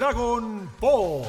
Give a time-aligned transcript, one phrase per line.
[0.00, 1.24] Dragon Ball.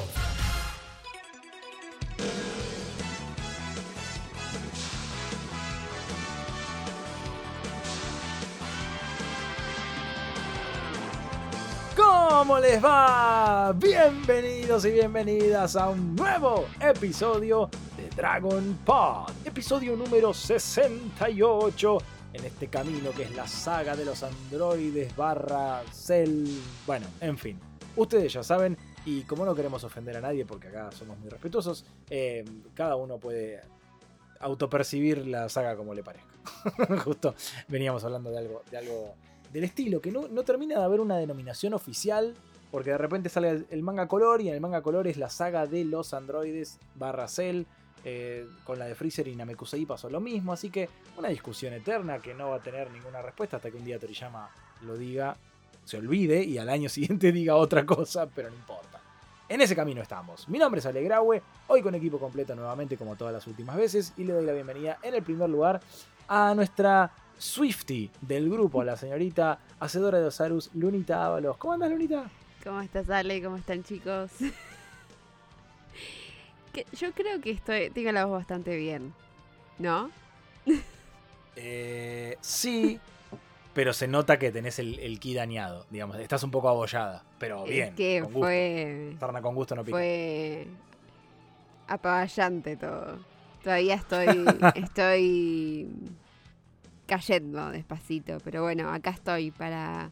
[11.98, 13.74] ¿Cómo les va?
[13.74, 19.32] Bienvenidos y bienvenidas a un nuevo episodio de Dragon Pod.
[19.44, 21.98] Episodio número 68
[22.32, 26.48] en este camino que es la saga de los androides barra Cell.
[26.88, 27.71] Bueno, en fin.
[27.96, 31.86] Ustedes ya saben, y como no queremos ofender a nadie porque acá somos muy respetuosos,
[32.10, 33.62] eh, cada uno puede
[34.40, 36.32] autopercibir la saga como le parezca.
[37.04, 37.36] Justo
[37.68, 39.14] veníamos hablando de algo, de algo
[39.52, 42.34] del estilo, que no, no termina de haber una denominación oficial,
[42.72, 45.68] porque de repente sale el, manga color y en el manga color es la saga
[45.68, 47.64] de los androides barra Cell.
[48.04, 52.18] eh, con la de Freezer y Namekusei pasó lo mismo, así que una discusión eterna
[52.18, 54.50] que no va a tener ninguna respuesta hasta que un día Toriyama
[54.82, 55.38] lo diga,
[55.86, 59.00] se olvide y al año siguiente diga otra cosa, pero no importa.
[59.50, 60.48] En ese camino estamos.
[60.48, 64.14] Mi nombre es Ale Graue, hoy con equipo completo nuevamente como todas las últimas veces
[64.18, 65.82] y le doy la bienvenida en el primer lugar
[66.30, 71.58] a nuestra Swifty del grupo, la señorita hacedora de Osarus, Lunita Ábalos.
[71.58, 72.30] ¿Cómo andas, Lunita?
[72.64, 73.42] ¿Cómo estás, Ale?
[73.42, 74.32] ¿Cómo están, chicos?
[76.72, 79.14] Que yo creo que estoy, tengo la voz bastante bien,
[79.78, 80.10] ¿no?
[81.58, 82.98] Eh, sí,
[83.74, 86.18] pero se nota que tenés el, el ki dañado, digamos.
[86.18, 87.90] Estás un poco abollada, pero bien.
[87.90, 88.40] es que con gusto.
[88.40, 89.98] fue, Sarna con gusto no pica.
[89.98, 90.68] fue
[91.88, 93.20] apaballante todo.
[93.64, 95.90] Todavía estoy, estoy
[97.06, 100.12] cayendo despacito, pero bueno, acá estoy para...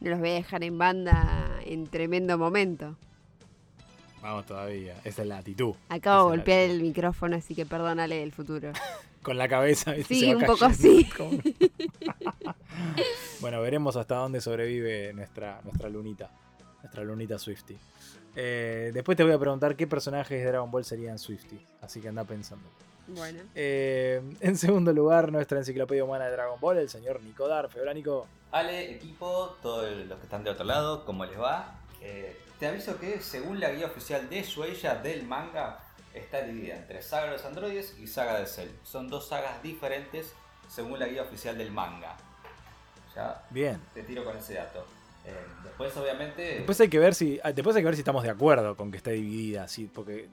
[0.00, 2.96] No los voy a dejar en banda en tremendo momento.
[4.20, 5.74] Vamos todavía, esa es la actitud.
[5.88, 8.72] Acabo de golpear el micrófono, así que perdónale del futuro.
[9.22, 9.92] Con la cabeza.
[9.92, 10.14] ¿viste?
[10.14, 11.08] Sí, Se va un poco así.
[11.16, 11.38] Como-
[13.40, 16.30] bueno, veremos hasta dónde sobrevive nuestra, nuestra lunita.
[16.82, 17.76] Nuestra lunita Swifty.
[18.34, 21.60] Eh, después te voy a preguntar qué personajes de Dragon Ball serían Swifty.
[21.80, 22.68] Así que anda pensando.
[23.08, 23.40] Bueno.
[23.54, 27.80] Eh, en segundo lugar, nuestra enciclopedia humana de Dragon Ball, el señor Nico Darfe.
[27.80, 28.26] Hola, Nico.
[28.52, 31.78] Ale, equipo, todos los que están de otro lado, ¿cómo les va?
[32.00, 35.80] Eh, te aviso que según la guía oficial de Shueisha del manga,
[36.14, 38.70] está dividida entre Saga de los Androides y Saga de Cell.
[38.84, 40.32] Son dos sagas diferentes
[40.68, 42.16] según la guía oficial del manga.
[43.14, 43.80] Ya Bien.
[43.94, 44.86] te tiro con ese dato.
[45.24, 47.38] Eh, después, obviamente, Después hay que ver si.
[47.44, 50.28] ah, Después hay que ver si estamos de acuerdo con que esté dividida, así, porque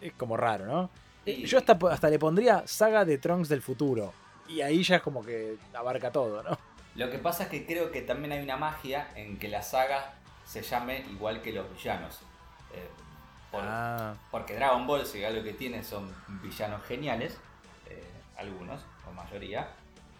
[0.00, 0.90] es como raro, ¿no?
[1.26, 4.12] Yo hasta, hasta le pondría saga de Trunks del futuro.
[4.48, 6.58] Y ahí ya es como que abarca todo, ¿no?
[6.96, 10.14] lo que pasa es que creo que también hay una magia en que la saga
[10.44, 12.18] se llame igual que los villanos.
[12.74, 12.88] Eh,
[13.50, 16.12] por- Ah, Porque Dragon Ball, si algo que tiene, son
[16.42, 17.38] villanos geniales.
[17.88, 18.02] eh,
[18.36, 19.68] algunos, o mayoría.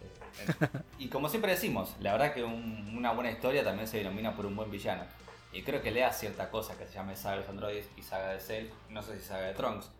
[0.00, 0.68] eh,
[0.98, 4.46] y como siempre decimos, la verdad que un- una buena historia también se denomina por
[4.46, 5.04] un buen villano.
[5.52, 8.02] Y creo que le da cierta cosa que se llame Saga de los Androides y
[8.02, 8.66] Saga de Cell.
[8.88, 9.90] No sé si Saga de Trunks.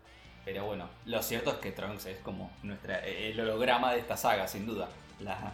[0.45, 4.15] Pero bueno, lo cierto es que Trunks es como nuestra, eh, el holograma de esta
[4.17, 4.87] saga, sin duda.
[5.19, 5.51] La,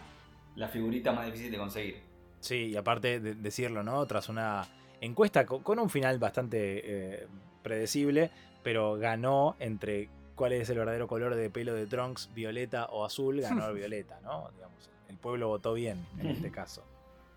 [0.56, 2.02] la figurita más difícil de conseguir.
[2.40, 4.06] sí, y aparte de decirlo, ¿no?
[4.06, 4.66] Tras una
[5.00, 6.82] encuesta co- con, un final bastante
[7.22, 7.26] eh,
[7.68, 8.30] predecible,
[8.62, 13.40] pero ganó entre cuál es el verdadero color de pelo de Trunks, violeta o azul,
[13.40, 14.50] ganó el violeta, ¿no?
[14.54, 16.82] Digamos, el pueblo votó bien en este caso.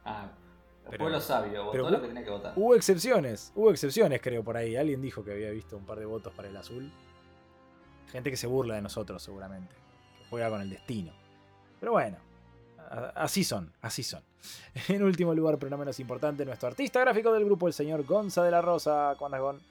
[0.06, 0.30] Ah,
[0.86, 2.54] el Pero- pueblo sabio, votó pero lo que tenía que votar.
[2.56, 4.76] Hubo excepciones, hubo excepciones creo por ahí.
[4.76, 6.92] Alguien dijo que había visto un par de votos para el azul.
[8.12, 9.74] Gente que se burla de nosotros seguramente,
[10.18, 11.12] que juega con el destino.
[11.80, 12.18] Pero bueno,
[13.16, 14.22] así son, así son.
[14.90, 18.44] En último lugar, pero no menos importante, nuestro artista gráfico del grupo, el señor Gonza
[18.44, 19.14] de la Rosa.
[19.18, 19.71] ¿Cómo andas, Gon?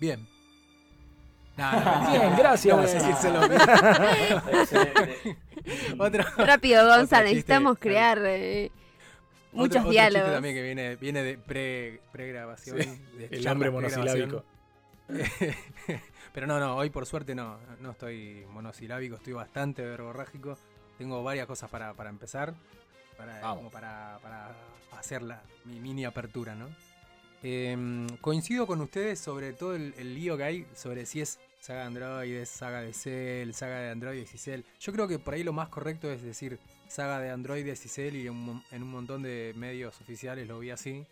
[0.00, 0.26] Bien.
[1.56, 2.74] No, Bien, gracias.
[2.76, 3.60] No voy a decírselo bien.
[4.60, 5.36] Excelente.
[5.98, 7.24] Otro, Rápido, Gonza, chiste.
[7.24, 8.70] necesitamos crear eh,
[9.52, 10.22] muchos otro- otro diálogos.
[10.24, 12.80] chiste también que viene, viene de pre, pregrabación.
[12.80, 13.72] Sí, de El pregrabación.
[13.74, 14.44] monosilábico.
[16.32, 20.56] Pero no, no, hoy por suerte no, no estoy monosilábico, estoy bastante verborrágico.
[20.96, 22.54] Tengo varias cosas para, para empezar,
[23.18, 24.52] para, como para, para
[24.96, 26.68] hacer la, mi mini apertura, ¿no?
[27.42, 31.86] Em, coincido con ustedes sobre todo el, lío que hay sobre si es saga de
[31.86, 34.62] androides, saga de Cell, saga de androides y Cell.
[34.80, 36.58] Yo creo que por ahí lo más correcto es decir
[36.88, 40.46] saga de androides y Cell y en un, mon- en un montón de medios oficiales
[40.48, 41.06] lo vi así.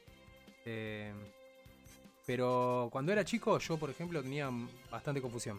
[0.67, 1.15] Em,
[2.27, 4.51] pero cuando era chico, yo, por ejemplo, tenía
[4.91, 5.59] bastante confusión.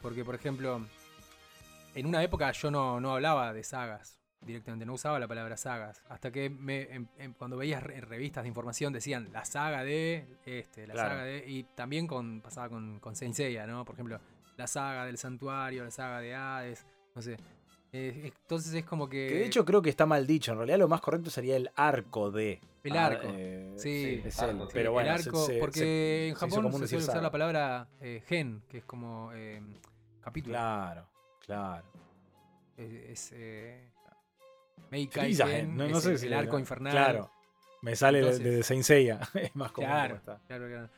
[0.00, 0.80] Porque, por ejemplo,
[1.94, 6.02] en una época yo no, no hablaba de sagas directamente, no usaba la palabra sagas.
[6.08, 6.82] Hasta que me,
[7.18, 11.08] em- cuando veías re- revistas de información decían la saga de este, la Claro.
[11.10, 11.44] saga de.
[11.48, 13.84] Y también con, pasaba con, con Saint Seiya, ¿no?
[13.84, 14.20] Por ejemplo,
[14.56, 17.36] la saga del santuario, la saga de Hades, no sé.
[17.96, 19.28] Eh, entonces es como que.
[19.28, 20.50] Que de hecho creo que está mal dicho.
[20.52, 22.60] En realidad lo más correcto sería el arco de.
[22.82, 23.28] El Ah, arco.
[23.30, 24.70] eh, Sí, es arco, sí.
[24.74, 27.22] Pero el bueno, se- arco, se- porque se- en Japón se suele usar saga.
[27.22, 29.62] la palabra eh, gen, que es como eh,
[30.20, 30.54] capítulo.
[30.54, 31.06] Claro,
[31.46, 31.86] claro.
[32.76, 33.32] Es, es,
[34.90, 36.92] Meikai Frieza, Gen no, no sé el, si el arco infernal.
[36.92, 37.30] Claro.
[37.82, 39.20] Me sale de- Entonces- de, Saint Seiya.
[39.34, 39.90] Es más común.
[39.90, 40.46] Claro, como está.
[40.46, 40.90] claro, claro.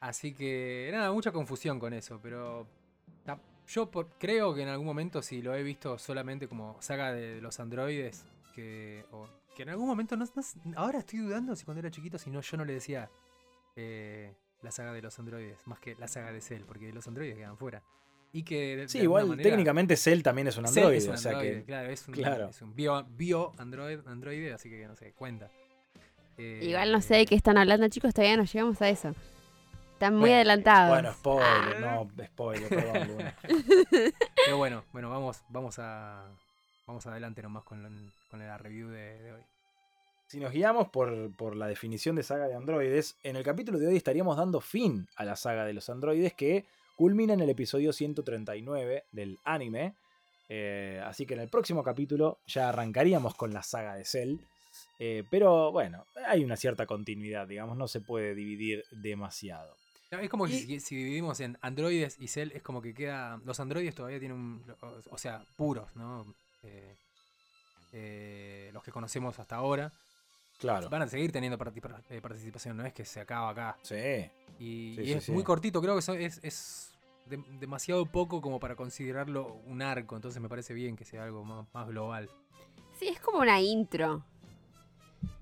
[0.00, 2.66] Así que, nada, mucha confusión con eso, pero
[3.66, 7.40] yo por- creo que en algún momento, si lo he visto solamente como saga de
[7.42, 8.24] los androides,
[8.54, 10.24] que, o- que en algún momento, no,
[10.76, 13.10] ahora estoy dudando si cuando era chiquito, si no, yo no le decía
[13.76, 17.36] eh, la saga de los androides, más que la saga de Cell, porque los androides
[17.36, 17.82] quedan fuera.
[18.32, 20.96] Y que de- Sí, igual manera- técnicamente Cell también es un androide.
[20.98, 21.64] es un o sea que.
[21.64, 22.48] claro, es un, claro.
[22.48, 25.50] es un bio, bio android, androide, así que no sé, cuenta.
[26.36, 29.14] Eh, Igual no sé de qué están hablando, chicos, todavía no llegamos a eso.
[29.94, 30.90] Están muy Bueno, adelantados.
[30.90, 32.06] Bueno, spoiler, Ah.
[32.16, 33.34] no, spoiler, perdón, Luna.
[34.44, 36.24] Pero bueno, bueno, vamos, vamos a.
[36.86, 39.42] Vamos adelante nomás con, lo- con la review de, de hoy.
[40.28, 43.88] Si nos guiamos por, por la definición de saga de androides, en el capítulo de
[43.88, 46.64] hoy estaríamos dando fin a la saga de los androides que
[46.98, 49.94] culmina en el episodio 139 del anime.
[50.48, 54.36] Eh, así que en el próximo capítulo ya arrancaríamos con la saga de Cell.
[54.98, 59.72] Eh, pero bueno, hay una cierta continuidad, digamos, no se puede dividir demasiado.
[60.10, 63.40] Es como que Y- si, si dividimos en androides y cell, es como que queda.
[63.44, 64.64] Los androides todavía tienen un.
[64.80, 66.24] O, o sea, puros, ¿no?
[66.64, 66.94] Eh,
[67.92, 69.92] eh, los que conocemos hasta ahora.
[70.58, 70.88] Claro.
[70.90, 71.56] Van a seguir teniendo
[72.10, 73.78] eh, participación, no es que se acaba acá.
[73.82, 73.94] Sí.
[74.58, 75.32] Y, Sí, y sí, es sí.
[75.32, 76.92] muy cortito, creo que eso es, es
[77.26, 81.44] de- demasiado poco como para considerarlo un arco, entonces me parece bien que sea algo
[81.44, 82.28] más, más global.
[82.98, 84.24] Sí, es como una intro.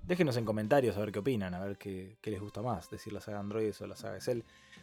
[0.05, 3.11] Déjenos en comentarios a ver qué opinan, a ver qué, qué les gusta más, decir
[3.11, 4.41] la saga Androides o la saga de Cell.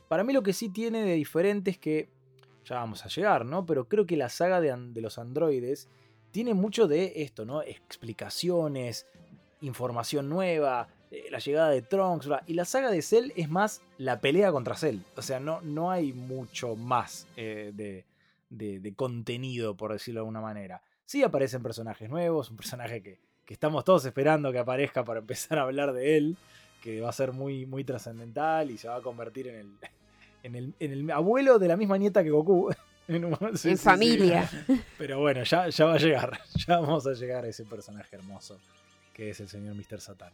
[0.08, 2.10] Para mí lo que sí tiene de diferente es que,
[2.64, 3.64] ya vamos a llegar, ¿no?
[3.64, 5.88] Pero creo que la saga de, de los androides
[6.30, 7.62] tiene mucho de esto, ¿no?
[7.62, 9.06] Explicaciones,
[9.66, 12.42] información nueva, eh, la llegada de Trunks, bla.
[12.46, 14.98] y la saga de Cell es más la pelea contra Cell.
[15.16, 18.04] O sea, no, no hay mucho más eh, de,
[18.50, 20.82] de- de contenido, por decirlo de alguna manera.
[21.06, 25.58] Sí aparecen personajes nuevos, un personaje que, que estamos todos esperando que aparezca para empezar
[25.58, 26.36] a hablar de él,
[26.82, 29.72] que va a ser muy, muy trascendental y se va a convertir en el,
[30.42, 32.70] en el, en el abuelo de la misma nieta que Goku.
[33.06, 33.76] En, un- sí, en sí, sí.
[33.76, 34.48] familia.
[34.96, 36.40] Pero bueno, ya, ya va a llegar.
[36.66, 38.58] Ya vamos a llegar a ese personaje hermoso
[39.14, 40.00] que es el señor Mr.
[40.00, 40.32] Satan.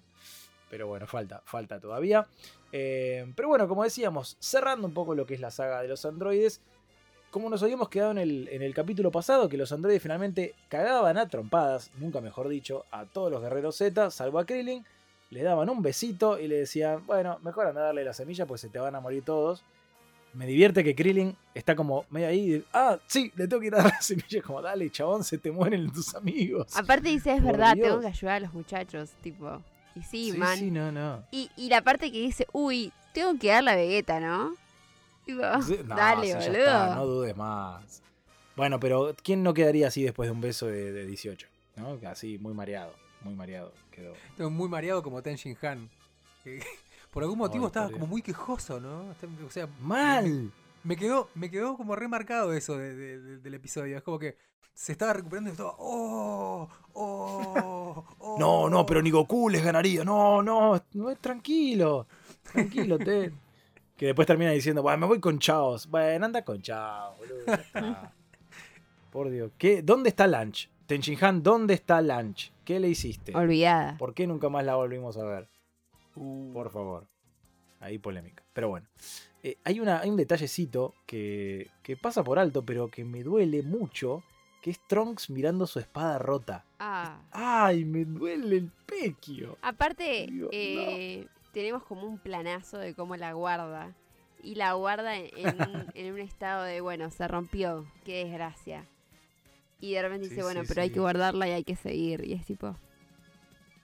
[0.68, 2.26] Pero bueno, falta, falta todavía.
[2.72, 6.04] Eh, pero bueno, como decíamos, cerrando un poco lo que es la saga de los
[6.04, 6.60] androides,
[7.30, 11.16] como nos habíamos quedado en el, en el capítulo pasado, que los androides finalmente cagaban
[11.18, 14.84] a trompadas, nunca mejor dicho, a todos los guerreros Z, salvo a Krillin,
[15.30, 18.68] le daban un besito y le decían, bueno, mejor anda a la semilla, pues se
[18.68, 19.64] te van a morir todos.
[20.32, 23.74] Me divierte que Krillin está como medio ahí, de, ah, sí, le tengo que ir
[23.74, 26.76] a dar la semilla, como dale, chabón, se te mueren tus amigos.
[26.76, 27.88] Aparte dice, es Por verdad, Dios.
[27.88, 29.60] tengo que ayudar a los muchachos, tipo.
[29.96, 30.56] Y sí, man.
[30.56, 31.24] sí, no, no.
[31.32, 34.54] Y, y la parte que dice, uy, tengo que dar la Vegeta, ¿no?
[35.26, 36.58] Tipo, Sí, no, dale, boludo.
[36.58, 38.02] está, no dudes más.
[38.54, 41.48] Bueno, pero ¿quién no quedaría así después de un beso de, de 18?
[41.76, 41.98] ¿no?
[42.08, 42.92] Así, muy mareado,
[43.22, 44.14] muy mareado quedó.
[44.30, 45.88] Estoy muy mareado como Tenshin Han.
[47.10, 49.14] por algún motivo Ay, estaba por como muy quejoso, ¿no?
[49.46, 50.50] O sea, ¡Mal!
[50.84, 53.96] me quedó, me quedó como remarcado eso de- de- de- del episodio.
[53.96, 54.36] Es como que
[54.72, 55.74] se estaba recuperando y estaba.
[55.78, 56.68] ¡Oh!
[56.94, 58.04] ¡Oh!
[58.18, 58.36] oh".
[58.38, 60.04] No, no, pero ni Goku les ganaría.
[60.04, 62.06] No, no, no tranquilo.
[62.52, 63.38] Tranquilo, Ten.
[63.96, 65.86] Que después termina diciendo, bueno, me voy con Chaos.
[65.86, 67.44] Bueno, anda con Chaos, boludo.
[67.46, 68.12] ya está.
[69.10, 69.52] Por Dios.
[69.58, 69.82] ¿Qué?
[69.82, 70.70] ¿Dónde está Lunch?
[70.86, 72.50] Tenshinhan, ¿dónde está Lunch?
[72.64, 73.36] ¿Qué le hiciste?
[73.36, 73.98] Olvidada.
[73.98, 75.48] ¿Por qué nunca más la volvimos a ver?
[76.20, 77.06] Uh, Por favor.
[77.80, 78.44] Ahí polémica.
[78.52, 78.86] Pero bueno.
[79.42, 83.62] Eh, hay, una, hay un detallecito que, que pasa por alto, pero que me duele
[83.62, 84.22] mucho,
[84.60, 86.66] que es Trunks mirando su espada rota.
[86.78, 87.22] Ah.
[87.32, 89.56] ¡Ay, me duele el pequio!
[89.62, 93.94] Aparte, Dios, eh, tenemos como un planazo de cómo la guarda.
[94.42, 98.84] Y la guarda en, en un, en un estado de, bueno, se rompió, qué desgracia.
[99.80, 102.26] Y de repente Sí, dice, bueno, sí, pero hay que guardarla y hay que seguir.
[102.26, 102.76] Y es tipo...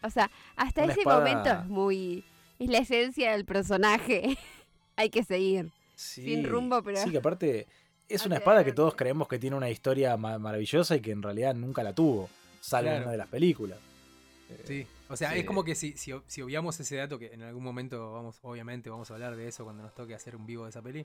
[0.06, 2.24] O sea, hasta Una ese espada- momento es muy...
[2.58, 4.38] Es la esencia del personaje.
[4.96, 5.70] hay que seguir.
[5.94, 7.66] Sí, Sin rumbo, pero- Sí, que aparte
[8.08, 11.22] es una espada que todos creemos que tiene una historia ma- maravillosa y que en
[11.22, 12.28] realidad nunca la tuvo,
[12.60, 13.78] salvo en una de las películas.
[14.48, 15.40] Eh, Sí, o sea, Sí.
[15.40, 18.88] es como que si, si, si obviamos ese dato, que en algún momento vamos, obviamente
[18.90, 21.04] vamos a hablar de eso cuando nos toque hacer un vivo de esa peli,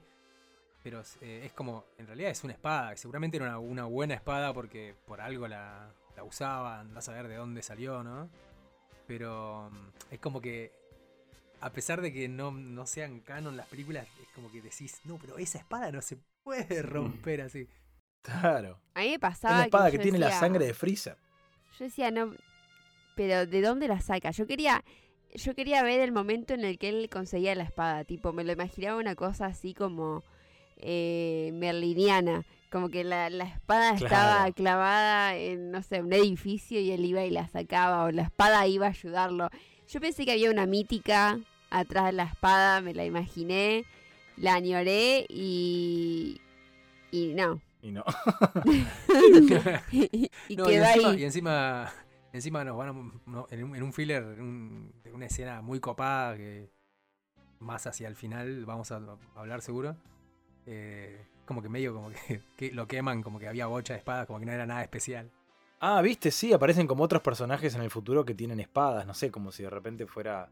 [0.84, 4.53] pero eh, es como, en realidad es una espada, seguramente era una, una buena espada
[4.53, 8.29] porque por algo la, la usaban, andás a ver de dónde salió, ¿no?
[9.08, 10.72] Pero mm, es como que,
[11.60, 15.17] a pesar de que no, no sean canon las películas, es como que decís, no,
[15.17, 17.67] pero esa espada no se puede romper así.
[18.22, 18.79] Claro.
[18.93, 21.17] A mí me Es pasaba la espada que, tiene la sangre de Freezer.
[21.79, 22.36] Yo decía, no,
[23.15, 24.31] pero ¿de dónde la saca?
[24.31, 24.84] Yo quería,
[25.34, 28.51] yo quería ver el momento en el que él conseguía la espada, tipo, me lo
[28.51, 30.24] imaginaba una cosa así como
[30.77, 36.92] eh, merliniana, como que la, la espada estaba clavada en, no sé, un edificio y
[36.92, 39.50] él iba y la sacaba, o la espada iba a ayudarlo.
[39.88, 43.86] Yo pensé que había una mítica atrás de la espada, me la imaginé,
[44.38, 46.40] la añoré y...
[47.12, 47.60] Y no.
[47.82, 48.04] Y no.
[49.92, 51.20] y y No, y encima, ahí.
[51.20, 51.92] y encima,
[52.32, 56.38] encima nos van a, en, un, en un filler, un- de una escena muy copada
[56.38, 56.72] que
[57.60, 59.98] más hacia el final vamos a, a hablar seguro.
[60.66, 64.25] eh, como que medio como que, que lo queman, como que había bocha de espadas,
[64.27, 65.29] como que no era nada especial.
[65.79, 69.05] Ah, viste, sí, aparecen como otros personajes en el futuro que tienen espadas.
[69.08, 70.50] No sé, como si de repente fuera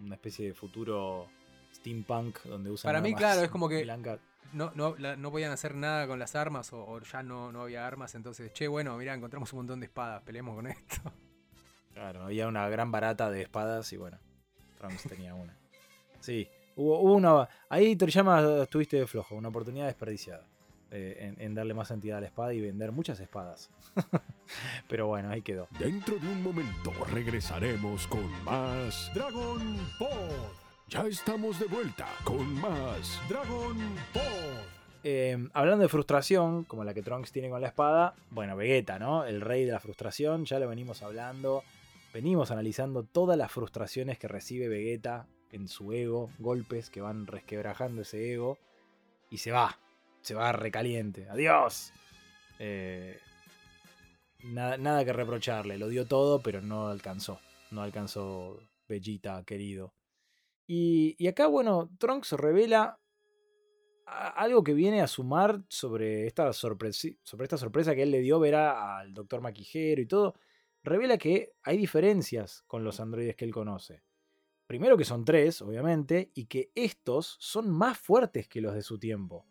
[0.00, 1.28] una especie de futuro
[1.74, 2.88] steampunk donde usan.
[2.88, 4.18] Para mí, claro, es como que- blancas.
[4.52, 7.62] No, no, la- no podían hacer nada con las armas o, o ya no, no
[7.62, 11.12] había armas, entonces, che, bueno, mira, encontramos un montón de espadas, peleemos con esto.
[11.92, 14.18] Claro, había una gran barata de espadas y bueno,
[14.78, 15.56] Trunks tenía una.
[16.20, 17.48] Sí, hubo, hubo una.
[17.68, 20.46] Ahí Toriyama estuviste flojo, una oportunidad desperdiciada
[20.90, 23.70] eh, en, en darle más entidad a la espada y vender muchas espadas.
[24.88, 25.68] Pero bueno, ahí quedó.
[25.78, 30.30] Dentro de un momento regresaremos con más Dragon Ball.
[30.88, 33.76] Ya estamos de vuelta con más Dragon
[34.14, 34.78] Ball.
[35.04, 39.24] Eh, hablando de frustración, como la que Trunks tiene con la espada, bueno, Vegeta, ¿no?
[39.24, 41.62] El rey de la frustración, ya lo venimos hablando,
[42.12, 48.02] venimos analizando todas las frustraciones que recibe Vegeta en su ego, golpes que van resquebrajando
[48.02, 48.58] ese ego,
[49.30, 49.78] y se va,
[50.20, 51.92] se va recaliente, adiós.
[52.58, 53.18] Eh,
[54.44, 57.40] nada, nada que reprocharle, lo dio todo, pero no alcanzó,
[57.70, 59.94] no alcanzó Vegeta, querido.
[60.66, 62.98] Y, y acá, bueno, Trunks revela
[64.06, 68.54] algo que viene a sumar sobre esta, sobre esta sorpresa que él le dio ver
[68.54, 70.34] al doctor Maquijero y todo.
[70.82, 74.02] Revela que hay diferencias con los androides que él conoce.
[74.68, 78.98] Primero que son tres, obviamente, y que estos son más fuertes que los de su
[79.00, 79.44] tiempo.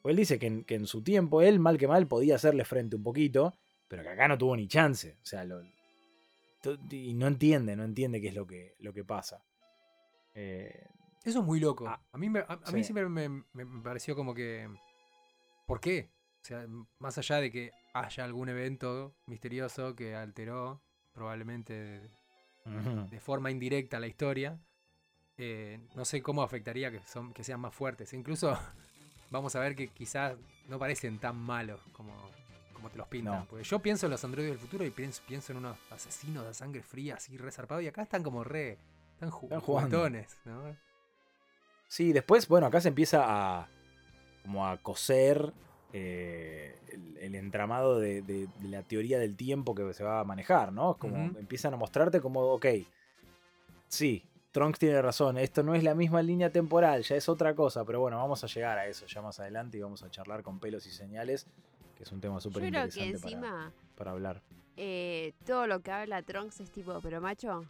[0.00, 2.64] Pues él dice que en, que en su tiempo él, mal que mal, podía hacerle
[2.64, 3.52] frente un poquito,
[3.88, 5.18] pero que acá no tuvo ni chance.
[5.20, 5.60] O sea, lo-
[6.90, 9.44] y no entiende, no entiende qué es lo que, lo que pasa.
[10.34, 10.86] Eh,
[11.24, 11.86] Eso es muy loco.
[11.88, 12.84] Ah, a mí, me, a, a mí sí.
[12.84, 14.68] siempre me, me- pareció como que...
[15.66, 16.10] ¿Por qué?
[16.42, 16.66] O sea,
[16.98, 20.80] más allá de que haya algún evento misterioso que alteró
[21.12, 22.10] probablemente
[22.64, 24.58] de, forma indirecta la historia,
[25.36, 28.12] eh, no sé cómo afectaría que, son, que sean más fuertes.
[28.12, 28.58] Incluso
[29.30, 30.36] vamos a ver que quizás
[30.68, 32.14] no parecen tan malos como,
[32.72, 33.40] como te los pintan.
[33.40, 33.46] No.
[33.46, 36.54] Porque yo pienso en los androides del futuro y pienso, pienso en unos asesinos de
[36.54, 38.78] sangre fría así resarpados y acá están como re...
[39.14, 39.96] Están, ju- Están jugando.
[39.98, 40.76] juguetones, ¿no?
[41.88, 43.68] Sí, después, bueno, acá se empieza a
[44.42, 45.52] como a coser
[45.92, 46.78] eh,
[47.38, 50.96] el, entramado de, de- de la teoría del tiempo que se va a manejar, ¿no?
[50.98, 51.38] Como Ujú.
[51.38, 52.66] empiezan a mostrarte como, ok,
[53.88, 54.22] sí,
[54.52, 58.00] Trunks tiene razón, esto no es la misma línea temporal, ya es otra cosa, pero
[58.00, 60.86] bueno, vamos a llegar a eso ya más adelante y vamos a charlar con pelos
[60.86, 61.46] y señales,
[61.96, 64.42] que es un tema súper interesante para, encima para hablar.
[64.76, 67.64] eh, todo lo que habla Trunks es tipo, pero macho,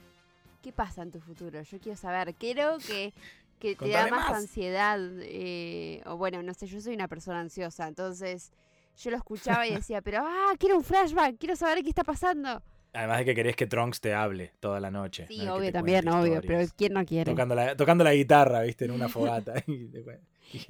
[0.63, 1.61] ¿qué pasa en tu futuro?
[1.63, 2.35] Yo quiero saber.
[2.37, 3.13] Creo que,
[3.59, 4.31] que te da más.
[4.33, 4.99] ansiedad.
[5.23, 8.53] eh, o bueno, no sé, yo soy una persona ansiosa, entonces
[9.01, 12.63] yo lo escuchaba y decía, pero ah, quiero un flashback, quiero saber qué está pasando.
[12.93, 15.27] Además de que querés que Trunks te hable toda la noche.
[15.29, 16.69] Sí, no obvio, también, obvio, pero.
[16.77, 17.31] ¿quién no quiere?
[17.31, 19.55] Tocando la, tocando la guitarra, viste, en una fogata.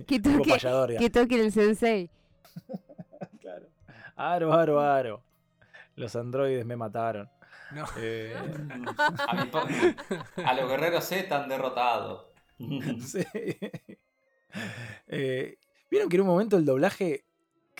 [0.06, 0.58] Que toque,
[0.98, 2.10] que toque el sensei.
[3.40, 3.66] Claro.
[4.16, 5.22] Aro, aro, aro.
[5.96, 7.30] Los androides me mataron.
[7.72, 7.86] No.
[7.98, 8.34] Eh,
[9.26, 9.62] A, mi po-
[10.44, 12.34] a los guerreros Z han derrotado.
[12.58, 13.24] sí.
[15.08, 15.56] Eh,
[15.90, 17.24] ¿Vieron que en un momento el doblaje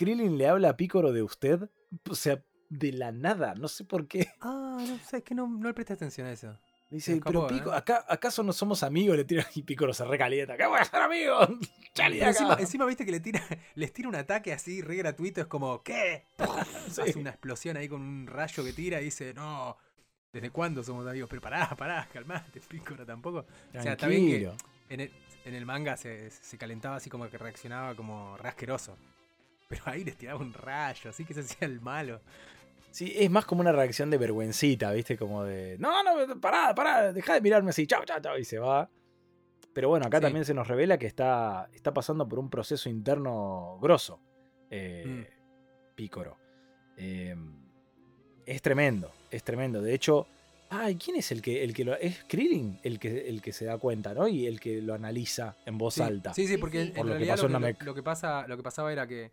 [0.01, 1.69] Krillin le habla a Picoro de usted?
[2.09, 4.31] O sea, de la nada, no sé por qué.
[4.41, 6.57] Ah, no sé, es que no, no le presté atención a eso.
[6.89, 7.77] Dice, escapó, pero Pico, ¿eh?
[7.77, 9.15] acá, ¿acaso no somos amigos?
[9.15, 10.57] Le tira y Picoro se recalienta.
[10.57, 11.49] ¿Qué voy a ser amigos?
[11.95, 13.41] Encima, encima viste que le tira,
[13.75, 16.25] les tira un ataque así re gratuito, es como, ¿qué?
[16.89, 17.01] Sí.
[17.01, 19.77] Hace una explosión ahí con un rayo que tira y dice, no,
[20.33, 21.29] ¿desde cuándo somos amigos?
[21.29, 23.45] Pero pará, pará, calmate, Pícoro tampoco.
[23.77, 24.55] O sea, está bien que- Tranquilo.
[24.89, 25.11] En el,
[25.45, 28.97] en el manga se, se calentaba así como que reaccionaba como rasqueroso.
[29.71, 32.21] Pero ahí les tiraba un rayo, así que se hacía el malo.
[32.91, 35.17] Sí, es más como una reacción de vergüencita, ¿viste?
[35.17, 38.59] Como de, no, no, pará, pará, deja de mirarme así, chao, chao, chao, y se
[38.59, 38.89] va.
[39.73, 40.23] Pero bueno, acá Sí.
[40.23, 44.19] también se nos revela que está, está pasando por un proceso interno grosso,
[44.69, 45.95] eh, Mm.
[45.95, 46.37] Pícoro.
[46.97, 47.33] Eh,
[48.45, 49.81] es tremendo, es tremendo.
[49.81, 50.27] De hecho,
[50.69, 51.95] ay, ¿quién es el que, el que lo...
[51.95, 54.27] Es Krillin el que, el que se da cuenta, ¿no?
[54.27, 56.33] Y el que lo analiza en voz Sí, alta.
[56.33, 56.87] sí, sí, porque sí.
[56.89, 57.83] en Por lo que realidad pasó en lo, que, Namek.
[57.83, 59.31] lo que pasa, lo que pasaba era que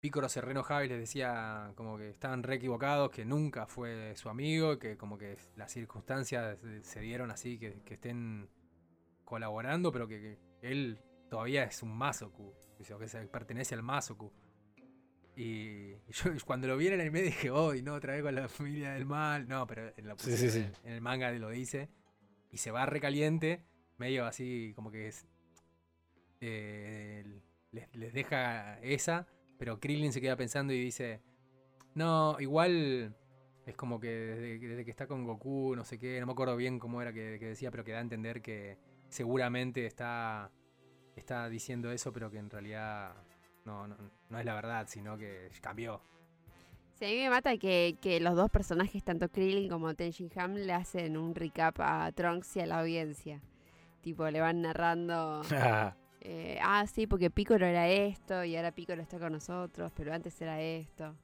[0.00, 4.14] Picoro se re enojaba y les decía como que estaban re equivocados, que nunca fue
[4.16, 8.48] su amigo, que como que las circunstancias se- dieron así, que, que estén
[9.24, 10.38] colaborando, pero que, que
[10.70, 12.54] él todavía es un Masoku,
[12.92, 14.32] o que se pertenece al Masoku.
[15.34, 18.34] Y yo cuando lo vi en el anime dije, oh, y no, otra vez con
[18.34, 19.46] la familia del mal.
[19.48, 20.66] No, pero en, la Sí, sí, sí.
[20.84, 21.88] en el manga lo dice.
[22.50, 23.64] Y se va recaliente,
[23.98, 25.26] medio así como que es,
[26.40, 27.24] eh,
[27.72, 29.26] les, les deja esa,
[29.58, 31.20] pero Krillin se queda pensando y dice,
[31.94, 33.14] no, igual
[33.66, 36.56] es como que desde, desde que está con Goku, no sé qué, no me acuerdo
[36.56, 40.50] bien cómo era que, que decía, pero que da a entender que seguramente está,
[41.16, 43.14] está diciendo eso, pero que en realidad
[43.64, 43.96] no, no,
[44.30, 46.00] no es la verdad, sino que cambió.
[46.98, 50.66] Sí, a mí me mata que, que los dos personajes, tanto Krillin como Tenshin Han,
[50.66, 53.40] le hacen un recap a Trunks y a la audiencia.
[54.00, 55.42] Tipo, le van narrando,
[56.20, 60.40] eh, ah, sí, porque Piccolo era esto y ahora Piccolo está con nosotros, pero antes
[60.40, 61.14] era esto.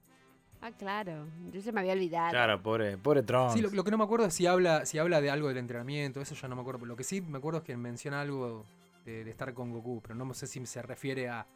[0.61, 2.31] Ah, claro, yo se me había olvidado.
[2.31, 3.53] claro, pobre, pobre Trunks.
[3.53, 5.59] Sí, lo, lo que no me acuerdo es si habla, si habla de algo del
[5.59, 6.87] entrenamiento, eso ya no me acuerdo.
[6.87, 8.65] Lo que sí me acuerdo es que menciona algo
[9.05, 11.47] de, de estar con Goku, pero no sé si se refiere a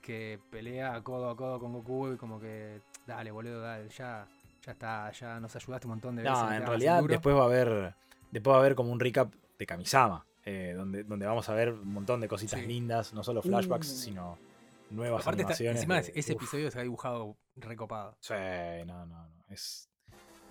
[0.00, 4.26] que pelea codo a codo con Goku y como que, dale, boludo, dale, ya,
[4.64, 6.38] ya está, ya nos ayudaste un montón de veces.
[6.38, 7.94] No, en realidad después va a haber
[8.30, 11.70] después va a haber como un recap de Kamisama, eh, donde, donde vamos a ver
[11.72, 12.66] un montón de cositas Sí.
[12.66, 14.38] lindas, no solo flashbacks, sino
[14.90, 15.76] nuevas Aparte, está- animaciones.
[15.82, 18.16] encima de- ese uf, episodio se ha dibujado recopado.
[18.20, 18.34] Sí,
[18.86, 19.44] no, no, no.
[19.48, 19.88] Es.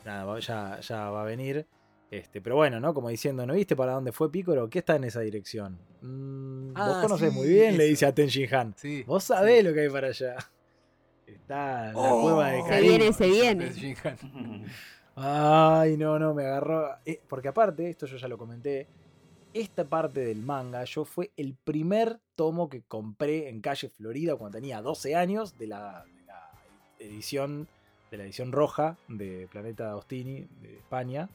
[0.06, 1.68] Nada, ya, ya va a venir.
[2.12, 2.94] Este, pero bueno, ¿no?
[2.94, 4.68] Como diciendo, ¿no viste para dónde fue Picoro?
[4.70, 5.78] ¿Qué está en esa dirección?
[6.02, 8.74] Mm, vos Ah, conocés sí, muy bien, le dice a Tenshin Han.
[8.78, 9.04] Sí.
[9.06, 10.36] Vos sabés lo que hay para allá.
[11.28, 12.90] Está en la Oh, cueva de Se Karin.
[12.90, 13.72] viene, se viene.
[15.16, 16.90] Ay, no, no, me agarró.
[17.06, 18.88] Eh, porque aparte, esto yo ya lo comenté.
[19.54, 24.58] Esta parte del manga, yo fue el primer tomo que compré en calle Florida cuando
[24.58, 26.52] tenía 12 años de la, de la
[27.00, 27.68] edición
[28.12, 31.30] de la edición roja de Planeta Ostini de España.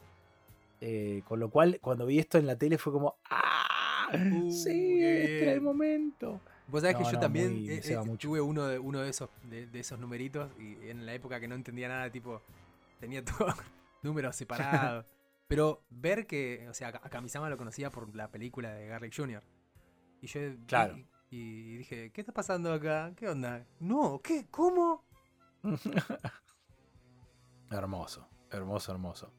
[0.81, 4.11] Eh, con lo cual, cuando vi esto en la tele fue como ¡Ah!
[4.13, 6.41] Uh, sí, este era el momento.
[6.69, 9.29] Vos sabés que yo no, también muy- eh, eh, tuve uno de, uno de esos
[9.51, 12.43] de, de esos numeritos y en la época que no entendía nada, tipo,
[13.01, 13.55] tenía todos
[14.03, 15.05] números separados.
[15.55, 19.43] Pero ver que, o sea, a Kamisama lo conocía por la película de Garlic Jr.
[20.21, 20.97] Y yo vi- Claro.
[21.31, 23.13] y, y dije, ¿qué está pasando acá?
[23.17, 23.65] ¿Qué onda?
[23.79, 24.47] No, ¿qué?
[24.51, 25.05] ¿Cómo?
[27.71, 29.33] Hermoso, hermoso, hermoso.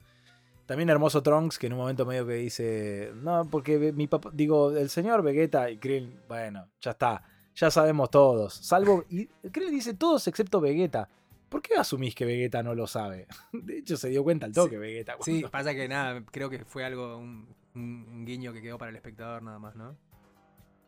[0.65, 4.71] También hermoso Trunks que en un momento medio que dice, no, porque mi papá, digo,
[4.71, 7.23] el señor Vegeta y Krillin, bueno, ya está,
[7.53, 11.07] ya sabemos todos, salvo, y Krillin dice todos excepto Vegeta.
[11.55, 13.27] ¿Por qué asumís que Vegeta no lo sabe?
[13.53, 14.77] De hecho se dio cuenta al toque Sí.
[14.77, 15.13] Vegeta.
[15.21, 18.77] Sí, cuando- pasa que nada, creo que fue algo, un, un- un guiño que quedó
[18.77, 19.95] para el espectador nada más, ¿no?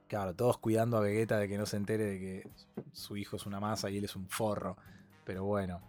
[0.09, 2.49] Claro, todos cuidando a Vegeta de que no se entere de que
[2.91, 4.75] su hijo es una masa y él es un forro.
[5.23, 5.79] Pero bueno.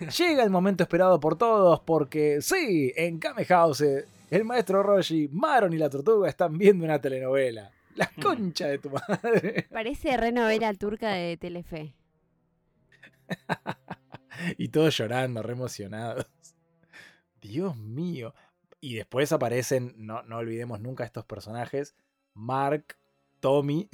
[0.18, 3.84] Llega el momento esperado por todos porque sí, en Kame House,
[4.30, 7.70] el maestro Roshi, Maron y la tortuga están viendo una telenovela.
[7.94, 9.68] La concha de tu madre.
[9.72, 11.94] Parece renovela turca de Telefe.
[14.58, 16.26] y todos llorando, re emocionados.
[17.40, 18.34] Dios mío.
[18.80, 21.96] Y después aparecen, no, no olvidemos nunca estos personajes,
[22.34, 22.96] Mark,
[23.40, 23.88] Tommy,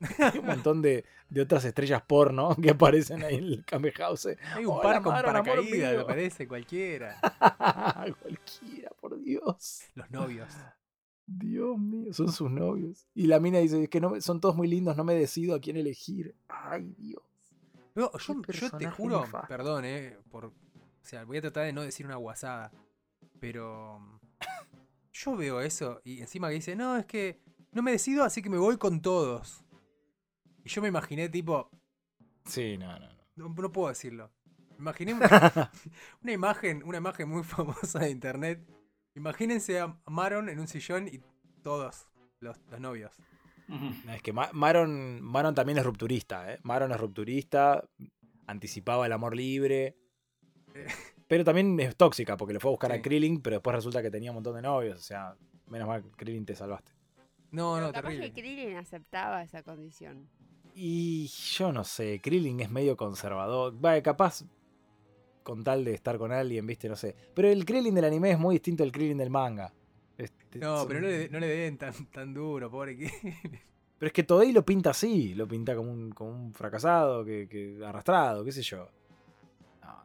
[0.34, 4.28] y un montón de, de otras estrellas porno que aparecen ahí en el Kame House.
[4.54, 6.06] Hay un par con amor paracaídas, me mío.
[6.06, 7.18] parece, cualquiera.
[8.20, 9.82] Cualquiera, por Dios.
[9.94, 10.52] Los novios.
[11.26, 13.06] Dios mío, son sus novios.
[13.14, 15.60] Y la mina dice, es que no, son todos muy lindos, no me decido a
[15.60, 16.34] quién elegir.
[16.48, 17.22] Ay, Dios.
[17.94, 19.46] No, yo, yo te juro, nefasto.
[19.46, 20.52] perdón, eh, por, o
[21.02, 22.72] sea, voy a tratar de no decir una guasada,
[23.38, 24.18] pero mm,
[25.12, 27.40] yo veo eso y encima que dice, no, es que
[27.72, 29.64] no me decido, así que me voy con todos.
[30.64, 31.70] Y yo me imaginé tipo,
[32.44, 33.22] Sí, no, no, no.
[33.36, 34.30] no, no puedo decirlo.
[34.70, 35.26] Me imaginé una,
[36.22, 38.66] una imagen, una imagen muy famosa de internet.
[39.14, 41.20] Imagínense a Maron en un sillón y
[41.62, 42.08] todos
[42.40, 43.12] los, los novios.
[44.14, 46.58] Es que Ma- Maron, Maron también es rupturista, ¿eh?
[46.62, 47.84] Maron es rupturista,
[48.46, 49.96] anticipaba el amor libre.
[51.28, 52.98] Pero también es tóxica porque le fue a buscar Sí.
[52.98, 54.98] a Krillin, pero después resulta que tenía un montón de novios.
[54.98, 55.34] O sea,
[55.68, 56.92] menos mal, Krillin te salvaste.
[57.52, 58.32] No, Pero no, capaz terrible.
[58.34, 60.28] que Krillin aceptaba esa condición.
[60.74, 63.72] Y yo no sé, Krillin es medio conservador.
[63.78, 64.44] Vale, capaz
[65.42, 67.14] con tal de estar con alguien, viste, no sé.
[67.34, 69.72] Pero el Krillin del anime es muy distinto al Krillin del manga.
[70.54, 73.10] Este, No, son- pero no le, no le den tan, tan duro, pobre que.
[73.98, 77.46] Pero es que Toei lo pinta así, lo pinta como un, como un fracasado, que,
[77.48, 78.88] que arrastrado, qué sé yo.
[79.80, 80.02] No,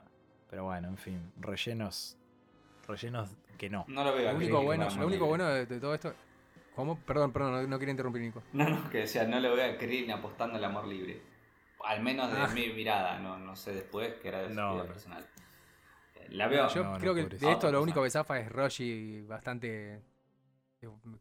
[0.51, 2.15] pero bueno, en fin, rellenos.
[2.88, 3.86] Rellenos que no.
[3.88, 4.25] No lo veo.
[4.25, 6.13] Lo a único bueno, lo único bueno de, de todo esto.
[6.75, 6.99] ¿Cómo?
[6.99, 8.43] Perdón, perdón, no, no quería interrumpir, Nico.
[8.53, 11.19] No, no, que decía, no lo veo a Krillin apostando al amor libre.
[11.83, 12.47] al menos de Ah.
[12.53, 14.89] mi mirada, no, no sé después, que era de su No, vida no.
[14.89, 15.25] personal.
[16.15, 16.67] Eh, La veo.
[16.69, 20.01] Yo No, no, creo que de esto lo único que zafa es Roshi bastante.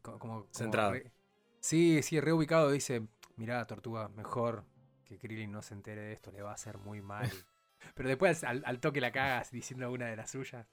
[0.01, 0.91] Co- como, como Centrado.
[0.93, 1.11] re-
[1.59, 2.71] sí, sí, reubicado.
[2.71, 4.63] Dice: Mirá, Tortuga, mejor
[5.05, 7.29] que Krillin no se entere de esto, le va a hacer muy mal.
[7.95, 10.67] Pero después al, al toque la cagas diciendo una de las suyas.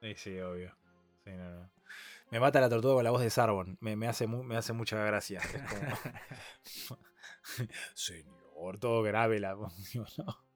[0.00, 0.76] Sí, sí, obvio.
[1.24, 1.70] Sí, no, no.
[2.30, 3.76] Me mata la tortuga con la voz de Sarbon.
[3.80, 5.38] Me, me hace, mu- me hace mucha gracia.
[5.40, 6.98] Es como-
[7.94, 9.68] Señor, todo grave la no,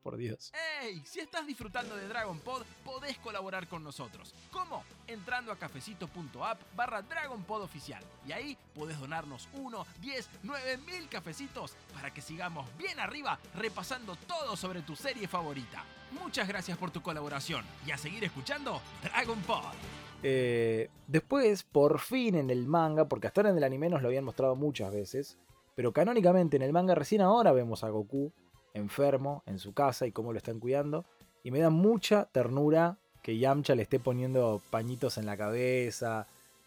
[0.06, 0.52] por Dios.
[0.84, 1.02] ¡Ey!
[1.04, 4.32] Si estás disfrutando de Dragon Pod, podés colaborar con nosotros.
[4.52, 4.84] ¿Cómo?
[5.08, 8.04] Entrando a cafecito.app barra Dragon Pod oficial.
[8.24, 14.14] Y ahí podés donarnos 1, 10, 9 mil cafecitos para que sigamos bien arriba repasando
[14.28, 15.84] todo sobre tu serie favorita.
[16.12, 19.74] Muchas gracias por tu colaboración y a seguir escuchando Dragon Pod.
[20.22, 24.06] Eh, después, por fin en el manga, porque hasta ahora en el anime nos lo
[24.06, 25.36] habían mostrado muchas veces,
[25.74, 28.32] pero canónicamente en el manga recién ahora vemos a Goku
[28.76, 31.04] enfermo en su casa y cómo lo están cuidando.
[31.42, 36.26] Y me da mucha ternura que Yamcha le esté poniendo pañitos en la cabeza.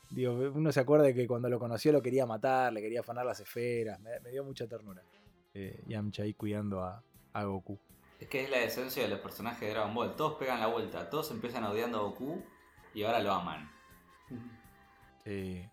[0.09, 3.25] Digo, uno se acuerda de que cuando lo conoció lo quería matar, le quería afanar
[3.25, 3.99] las esferas.
[3.99, 5.01] Me, me dio mucha ternura.
[5.53, 7.77] eh, Yamcha ahí cuidando a, a Goku.
[8.19, 10.15] Es que es la esencia de los personajes de Dragon Ball.
[10.15, 12.43] Todos pegan la vuelta, todos empiezan odiando a Goku
[12.93, 13.69] y ahora lo aman.
[15.23, 15.63] Sí,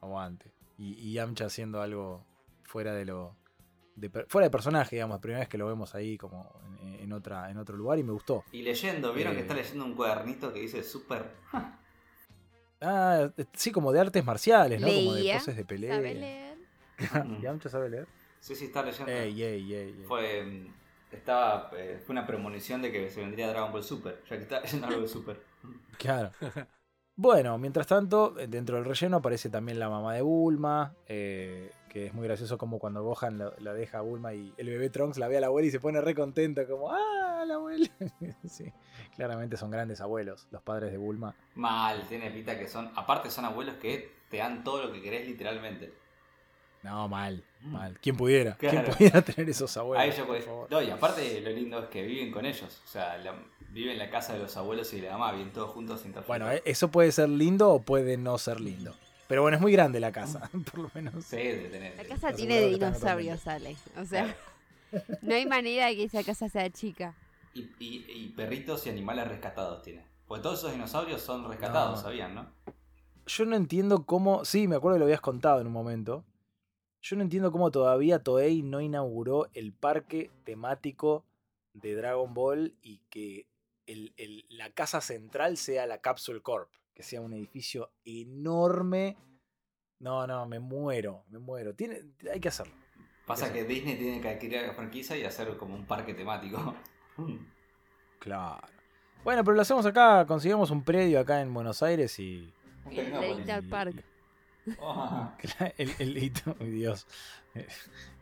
[0.00, 0.52] aguante.
[0.78, 2.24] Y, y Yamcha haciendo algo
[2.64, 3.36] fuera de lo.
[3.94, 6.50] De fuera de personaje, digamos, primera vez que lo vemos ahí como
[6.82, 8.44] en, en otra, en otro lugar y me gustó.
[8.52, 9.36] Y leyendo, ¿vieron Eh.
[9.36, 11.30] que está leyendo un cuadernito que dice super?
[12.84, 14.88] Ah, eh, sí, como de artes marciales, ¿no?
[14.88, 15.94] Como de poses de pelea.
[15.94, 16.56] ¿Sabe leer?
[17.40, 18.08] Yamcha sabe leer.
[18.40, 19.12] Sí, sí, está leyendo.
[19.12, 20.04] Ey, ey, ey, ey.
[20.08, 20.66] Fue,
[21.12, 24.60] estaba, eh, fue una premonición de que se vendría Dragon Ball Super, ya que está
[24.60, 25.40] leyendo algo de Super.
[25.96, 26.32] Claro.
[27.14, 32.06] Bueno, mientras tanto, eh, dentro del relleno aparece también la mamá de Bulma, eh, que
[32.06, 35.18] es muy gracioso como cuando Gohan la, la deja a Bulma y el bebé Trunks
[35.18, 37.86] la ve a la abuela y se pone re contento, como, ¡ah, la abuela!
[38.48, 38.72] sí,
[39.14, 41.34] claramente son grandes abuelos, los padres de Bulma.
[41.54, 45.26] Mal, tiene pinta que son, aparte son abuelos que te dan todo lo que querés
[45.28, 45.92] literalmente.
[46.82, 47.44] No, mal.
[47.64, 47.98] Mal.
[48.00, 48.56] ¿Quién pudiera?
[48.56, 50.02] ¿Quién pudiera tener esos abuelos?
[50.04, 50.68] Ahí yo por pues, favor?
[50.70, 53.34] no, y aparte lo lindo es que viven con ellos, o sea, la-
[53.70, 56.14] viven en la casa de los abuelos y de la mamá, viven todos juntos sin
[56.26, 58.94] Bueno, eh, eso puede ser lindo o puede no ser lindo.
[59.28, 61.24] Pero bueno, es muy grande la casa, por lo menos.
[61.24, 61.96] Sí, de tener.
[61.96, 63.76] La casa tiene de dinosaurios, Ale.
[63.98, 64.36] O sea,
[65.22, 67.14] no hay manera de que esa casa sea chica.
[67.54, 70.04] Y, y- y perritos y animales rescatados tiene.
[70.26, 72.02] Porque todos esos dinosaurios son rescatados, No.
[72.02, 72.46] ¿sabían, no?
[73.26, 74.44] Yo no entiendo cómo.
[74.44, 76.24] Sí, me acuerdo que lo habías contado en un momento.
[77.02, 81.24] Yo no entiendo cómo todavía Toei no inauguró el parque temático
[81.74, 83.46] de Dragon Ball y que
[83.86, 86.70] el- el- la casa central sea la Capsule Corp.
[86.94, 89.16] Que sea un edificio enorme.
[89.98, 91.74] No, no, me muero, me muero.
[91.74, 92.74] Tiene, hay que hacerlo.
[93.26, 96.74] Pasa que Disney tiene que adquirir la franquicia y hacer como un parque temático.
[98.18, 98.60] Claro.
[99.24, 102.52] Bueno, pero lo hacemos acá, conseguimos un predio acá en Buenos Aires y.
[102.90, 104.04] El Park.
[104.80, 105.32] Oh,
[105.76, 107.06] El, el hito, Dios.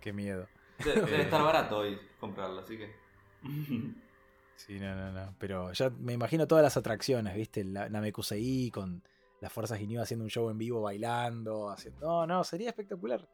[0.01, 0.47] Qué miedo.
[0.85, 2.95] debe, debe estar barato hoy comprarlo, así que.
[4.57, 5.35] Sí, no, no, no.
[5.39, 7.65] Pero ya me imagino todas las atracciones, ¿viste?
[7.65, 9.03] La Namekusei con
[9.41, 11.71] las fuerzas Ginyu haciendo un show en vivo, bailando.
[11.71, 12.07] Haciendo...
[12.07, 13.27] No, no, sería espectacular.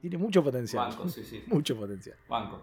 [0.00, 0.88] Tiene mucho potencial.
[0.90, 1.42] Banco, sí, sí.
[1.48, 2.16] Mucho potencial.
[2.28, 2.62] Banco.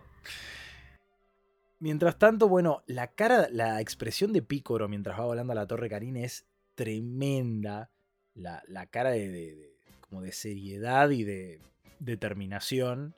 [1.80, 5.90] Mientras tanto, bueno, la cara, la expresión de Picoro mientras va volando a la Torre
[5.90, 7.90] Karin es tremenda.
[8.36, 11.60] La, la cara de, como de seriedad y de
[12.00, 13.14] determinación.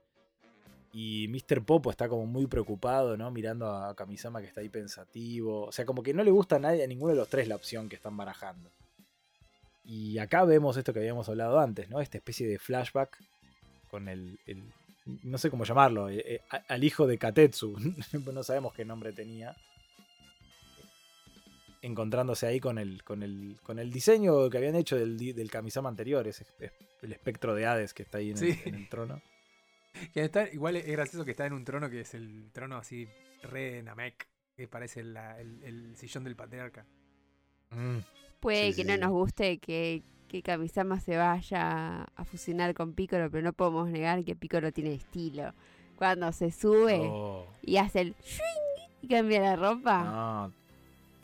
[0.91, 1.63] Y Mr.
[1.63, 3.31] Popo está como muy preocupado, ¿no?
[3.31, 5.65] Mirando a Kamisama que está ahí pensativo.
[5.65, 7.55] O sea, como que no le gusta a nadie, a ninguno de los tres la
[7.55, 8.71] opción que están barajando.
[9.85, 11.99] Y acá vemos esto que habíamos hablado antes, ¿no?
[11.99, 13.17] Esta especie de flashback
[13.89, 14.39] con el,
[15.23, 17.75] no sé cómo llamarlo, eh, eh, al hijo de Katetsu,
[18.33, 19.55] no sabemos qué nombre tenía,
[21.83, 25.89] encontrándose ahí con el, con el, con el diseño que habían hecho del, del Kamisama
[25.89, 26.71] anterior, ese es-
[27.03, 28.59] el espectro de Hades que está ahí en, el- Sí.
[28.65, 29.21] en el trono.
[30.13, 33.07] Que está, igual es gracioso que está en un trono que es el trono así
[33.43, 36.85] re Namek, que parece la- el, el sillón del patriarca.
[37.71, 37.97] Mm,
[38.39, 42.93] Puede Sí, que sí, no nos guste que, que Kamisama se vaya a fusionar con
[42.93, 45.53] Piccolo, pero no podemos negar que Piccolo tiene estilo.
[45.97, 48.15] Cuando se sube oh, y hace el
[49.01, 50.03] y cambia la ropa.
[50.03, 50.53] no,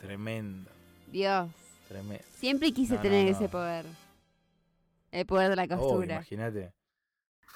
[0.00, 0.70] tremendo,
[1.06, 1.48] Dios.
[1.88, 2.24] tremendo.
[2.38, 3.30] Siempre quise No, no, tener no.
[3.36, 3.86] ese poder.
[5.12, 6.14] El poder de la Oh, costura.
[6.16, 6.72] imagínate,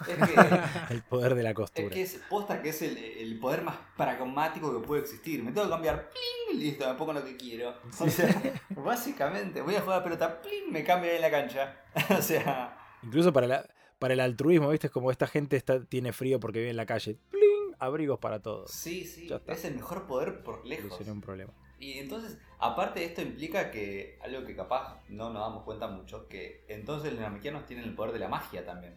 [0.01, 0.15] Es que,
[0.95, 1.89] el poder de la es costura.
[1.91, 5.43] que es posta que es el, el poder más pragmático que puede existir.
[5.43, 6.61] Me tengo que cambiar, ¡pling!
[6.61, 7.75] y listo, me pongo lo que quiero.
[8.01, 8.29] O sea,
[8.71, 10.73] básicamente, voy a jugar a la pelota, ¡pling!
[10.73, 11.77] me cambio ahí en la cancha.
[12.19, 13.69] o sea, Incluso para, la,
[14.01, 14.89] para el altruismo, ¿viste?
[14.89, 17.19] Es como esta gente está, tiene frío porque vive en la calle.
[17.31, 17.45] ¡Pling!
[17.79, 18.71] abrigos para todos.
[18.73, 19.53] Sí, sí, Ya está.
[19.53, 20.87] es el mejor poder por lejos.
[20.89, 21.53] Solucioné un problema.
[21.85, 26.27] Y entonces, aparte de esto implica que, algo que capaz no nos damos cuenta mucho,
[26.29, 28.95] que entonces los namekianos tienen el poder de la magia también.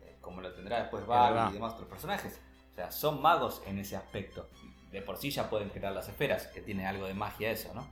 [0.00, 1.04] Eh, como lo tendrá después.
[1.06, 2.40] Bali y demás otros personajes.
[2.72, 4.48] O sea, son magos en ese aspecto.
[4.90, 7.86] De por sí ya pueden crear las esferas, que tiene algo de magia eso, ¿no?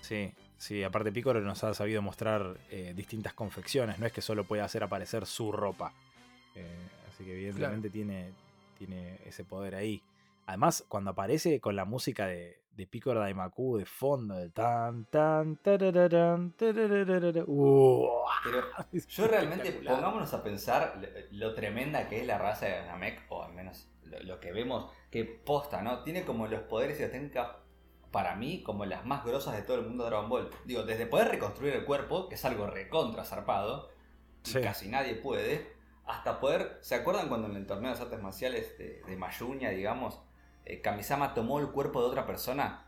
[0.00, 4.44] Sí, sí, aparte Picoro nos ha sabido mostrar eh, distintas confecciones, no es que solo
[4.44, 5.92] puede hacer aparecer su ropa.
[6.54, 8.30] Eh, así que evidentemente tiene,
[8.78, 10.00] tiene ese poder ahí.
[10.46, 15.56] Además, cuando aparece con la música de, de Picoro Daimaku de fondo, del tan, tan,
[15.58, 18.08] tarararán, tarararara, ¡uh!
[18.42, 18.62] Pero
[19.08, 23.42] yo realmente, pongámonos a pensar lo, lo tremenda que es la raza de Namek, o
[23.42, 26.02] al menos lo, lo que vemos, que posta, ¿no?
[26.02, 27.48] Tiene como los poderes y las técnicas,
[28.10, 30.50] para mí, como las más grosas de todo el mundo de Dragon Ball.
[30.64, 33.88] Digo, desde poder reconstruir el cuerpo, que es algo recontra zarpado,
[34.44, 34.60] y Sí.
[34.60, 35.72] casi nadie puede,
[36.04, 36.78] hasta poder.
[36.82, 40.20] ¿Se acuerdan cuando en el torneo de las artes marciales de, de Mayuña, digamos,
[40.64, 42.86] eh, Kamisama tomó el cuerpo de otra persona?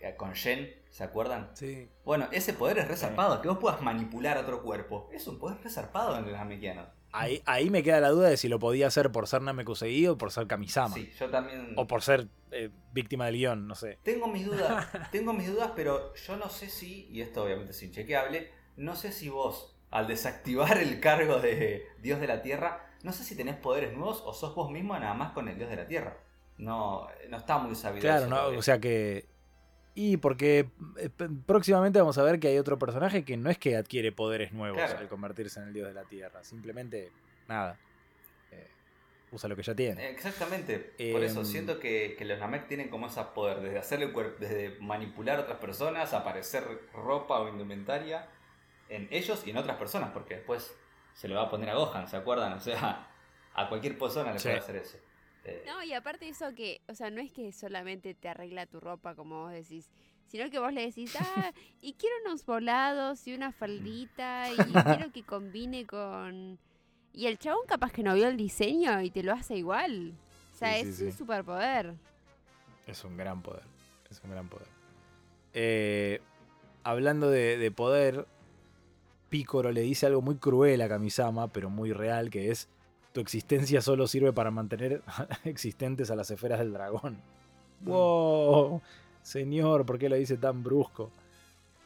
[0.00, 1.50] Eh, Con Shen, ¿se acuerdan?
[1.54, 1.88] Sí.
[2.04, 5.08] Bueno, ese poder es resarpado, que vos puedas manipular otro cuerpo.
[5.12, 6.88] Es un poder resarpado en los namekianos.
[7.12, 10.16] Ahí, ahí me queda la duda de si lo podía hacer por ser Namekusei o
[10.16, 10.94] por ser Kamisama.
[10.94, 11.74] Sí, yo también.
[11.76, 13.98] O por ser eh, víctima del guion, no sé.
[14.04, 17.82] Tengo mis dudas, tengo mis dudas, pero yo no sé si, y esto obviamente es
[17.82, 23.12] inchequeable, no sé si vos, al desactivar el cargo de Dios de la Tierra, no
[23.12, 25.76] sé si tenés poderes nuevos o sos vos mismo nada más con el Dios de
[25.76, 26.16] la Tierra.
[26.60, 28.02] No, no está muy sabido.
[28.02, 28.58] Claro, eso ¿no?
[28.58, 29.26] o sea que.
[29.94, 30.68] Y porque
[30.98, 31.10] eh,
[31.46, 34.78] próximamente vamos a ver que hay otro personaje que no es que adquiere poderes nuevos
[34.78, 34.98] Claro.
[34.98, 36.44] al convertirse en el dios de la tierra.
[36.44, 37.10] Simplemente,
[37.48, 37.76] nada.
[38.52, 38.68] eh,
[39.32, 40.10] usa lo que ya tiene.
[40.10, 40.78] Exactamente,
[41.12, 44.76] por eso Em, siento que, que los Namek tienen como ese poder, desde hacerle desde
[44.80, 48.28] manipular a otras personas, aparecer ropa o indumentaria
[48.88, 50.72] en ellos y en otras personas, porque después
[51.14, 52.52] se lo va a poner a Gohan, ¿se acuerdan?
[52.54, 53.08] O sea,
[53.54, 54.48] a cualquier persona le Sí.
[54.48, 54.98] puede hacer eso.
[55.44, 58.80] Eh, No, y aparte eso que, o sea, no es que solamente te arregla tu
[58.80, 59.90] ropa, como vos decís,
[60.26, 64.56] sino que vos le decís, ah, y quiero unos volados y una faldita, y
[65.04, 66.58] quiero que combine con...
[67.12, 70.14] Y el chabón capaz que no vio el diseño y te lo hace igual.
[70.52, 71.04] O sea, Sí, es sí.
[71.04, 71.94] un superpoder.
[72.86, 73.64] Es un gran poder.
[74.10, 74.68] Es un gran poder.
[75.54, 76.20] Eh,
[76.84, 78.26] hablando de, de poder,
[79.28, 82.68] Picoro le dice algo muy cruel a Kamisama, pero muy real, que es
[83.12, 85.02] tu existencia solo sirve para mantener
[85.44, 87.18] existentes a las esferas del dragón.
[87.80, 88.80] ¡Wow!
[89.22, 91.10] Señor, ¿por qué lo dice tan brusco?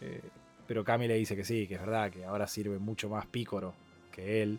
[0.00, 0.20] Eh,
[0.66, 3.74] pero Kami le dice que sí, que es verdad, que ahora sirve mucho más Picoro
[4.10, 4.58] que él.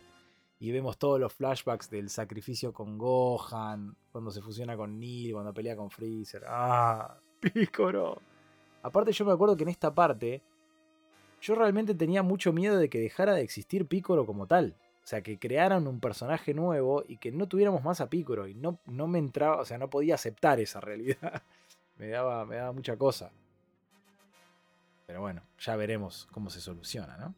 [0.60, 5.54] Y vemos todos los flashbacks del sacrificio con Gohan, cuando se fusiona con Neil, cuando
[5.54, 6.43] pelea con Freezer.
[6.47, 7.17] ¡Ah!
[7.39, 8.21] ¡Picoro!
[8.82, 10.41] Aparte, yo me acuerdo que en esta parte,
[11.41, 14.75] yo realmente tenía mucho miedo de que dejara de existir Picoro como tal.
[15.06, 18.48] O sea, que crearan un personaje nuevo y que no tuviéramos más a Picoro.
[18.48, 21.44] Y no, no me entraba, o sea, no podía aceptar esa realidad.
[21.98, 23.32] me, daba, me daba mucha cosa.
[25.06, 27.36] Pero bueno, ya veremos cómo se soluciona, ¿no?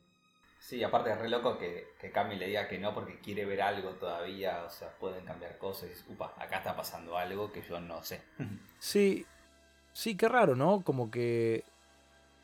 [0.61, 3.61] Sí, aparte es re loco que, que Cami le diga que no porque quiere ver
[3.61, 5.89] algo todavía, o sea, pueden cambiar cosas.
[5.89, 8.21] y Upa, acá está pasando algo que yo no sé.
[8.79, 9.25] Sí,
[9.91, 10.83] sí, qué raro, ¿no?
[10.85, 11.65] Como que.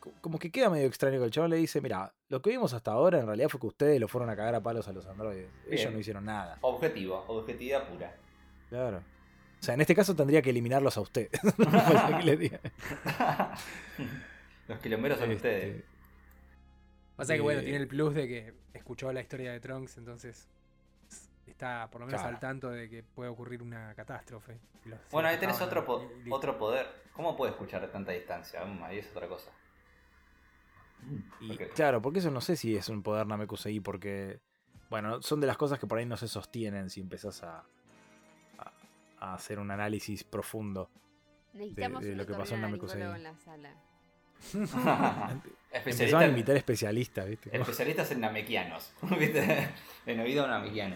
[0.03, 2.73] Co- Como que queda medio extraño que el chabón le dice, mira, lo que vimos
[2.73, 5.05] hasta ahora en realidad fue que ustedes lo fueron a cagar a palos a los
[5.05, 5.49] androides.
[5.67, 5.93] Ellos Bien.
[5.93, 6.57] no hicieron nada.
[6.61, 8.15] Objetivo, objetividad pura.
[8.69, 8.97] Claro.
[8.97, 11.31] O sea, en este caso tendría que eliminarlos a ustedes.
[14.67, 15.83] Los quilomberos son Este, ustedes.
[17.15, 20.47] Pasa que bueno, Eh, tiene el plus de que escuchó la historia de Trunks, entonces
[21.47, 22.35] está por lo menos Claro.
[22.35, 24.57] al tanto de que puede ocurrir una catástrofe.
[24.85, 26.87] Los- Bueno, ahí tenés otro, po- otro poder.
[27.13, 28.61] ¿Cómo puede escuchar a tanta distancia?
[28.83, 29.51] Ahí es otra cosa.
[31.41, 34.39] Y claro, porque eso no sé si es un poder Namekusei, porque.
[34.89, 37.63] Bueno, son de las cosas que por ahí no se sostienen si empezás a,
[38.59, 38.71] a,
[39.19, 40.89] a hacer un análisis profundo.
[41.53, 43.01] Necesitamos de lo que pasó en Namekusei.
[43.01, 43.73] en la sala.
[45.71, 47.55] Empezaban a invitar especialistas, ¿viste?
[47.55, 48.93] Especialistas en namequianos.
[49.19, 49.69] ¿Viste?
[50.05, 50.95] En oído namequiano.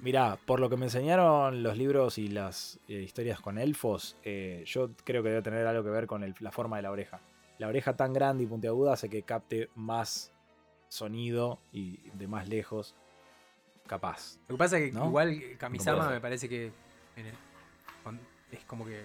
[0.00, 4.64] Mirá, por lo que me enseñaron los libros y las eh, historias con elfos, eh,
[4.66, 7.20] yo creo que debe tener algo que ver con el- la forma de la oreja.
[7.62, 10.32] La oreja tan grande y puntiaguda hace que capte más
[10.88, 12.96] sonido y de más lejos
[13.86, 14.40] capaz.
[14.48, 15.06] Lo que pasa es que ¿No?
[15.06, 16.72] igual Kamisama me parece que
[17.14, 17.34] en el-
[18.02, 18.18] con-
[18.50, 19.00] es como que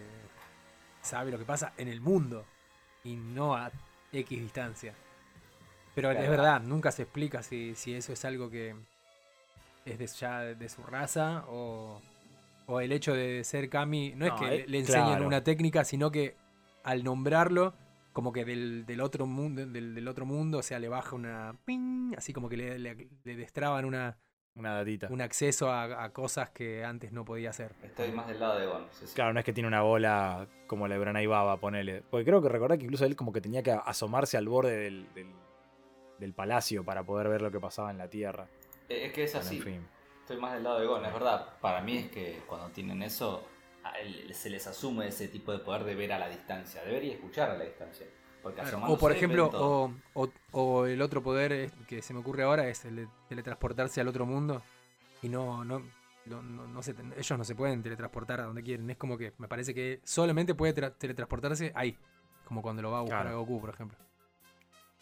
[1.03, 2.45] sabe lo que pasa en el mundo
[3.03, 3.69] y no a
[4.11, 4.95] X distancia.
[5.93, 8.75] Pero es verdad, nunca se explica si, si eso es algo que
[9.85, 12.01] es de, ya de su raza o,
[12.65, 14.13] o el hecho de ser Kami.
[14.15, 15.27] No, es que eh, le, le enseñen claro.
[15.27, 16.35] una técnica, sino que
[16.83, 17.75] al nombrarlo,
[18.17, 21.55] como que del, del otro mundo, del, del otro mundo, o sea, le baja una
[21.65, 24.17] ping, así como que le, le- le destraban una,
[24.55, 25.07] Una datita.
[25.11, 27.75] un acceso a, a cosas que antes no podía hacer.
[27.83, 28.87] Estoy más del lado de Gon.
[28.89, 29.13] sí, sí.
[29.13, 32.01] Claro, no es que tiene una bola como la de Branay Baba, ponele.
[32.09, 35.13] Porque creo que recordar que incluso él como que tenía que asomarse al borde del,
[35.13, 35.27] del,
[36.17, 38.47] del palacio para poder ver lo que pasaba en la tierra.
[38.89, 39.57] Eh, Es que es Bueno, así.
[39.57, 39.87] en fin.
[40.21, 41.49] Estoy más del lado de Gon, es verdad.
[41.61, 43.47] Para mí es que cuando tienen eso,
[44.33, 47.11] se les asume ese tipo de poder de ver a la distancia, de ver y
[47.11, 48.05] escuchar a la distancia.
[48.41, 52.19] Porque Claro, asomándose O por ejemplo, o, o- o el otro poder que se me
[52.19, 54.61] ocurre ahora es el de teletransportarse al otro mundo
[55.21, 55.79] y no, no,
[56.25, 58.89] no, no- no se- ellos no se pueden teletransportar a donde quieren.
[58.89, 61.97] Es como que me parece que solamente puede tra- teletransportarse ahí,
[62.45, 63.37] como cuando lo va a buscar Claro.
[63.37, 63.97] a Goku, por ejemplo.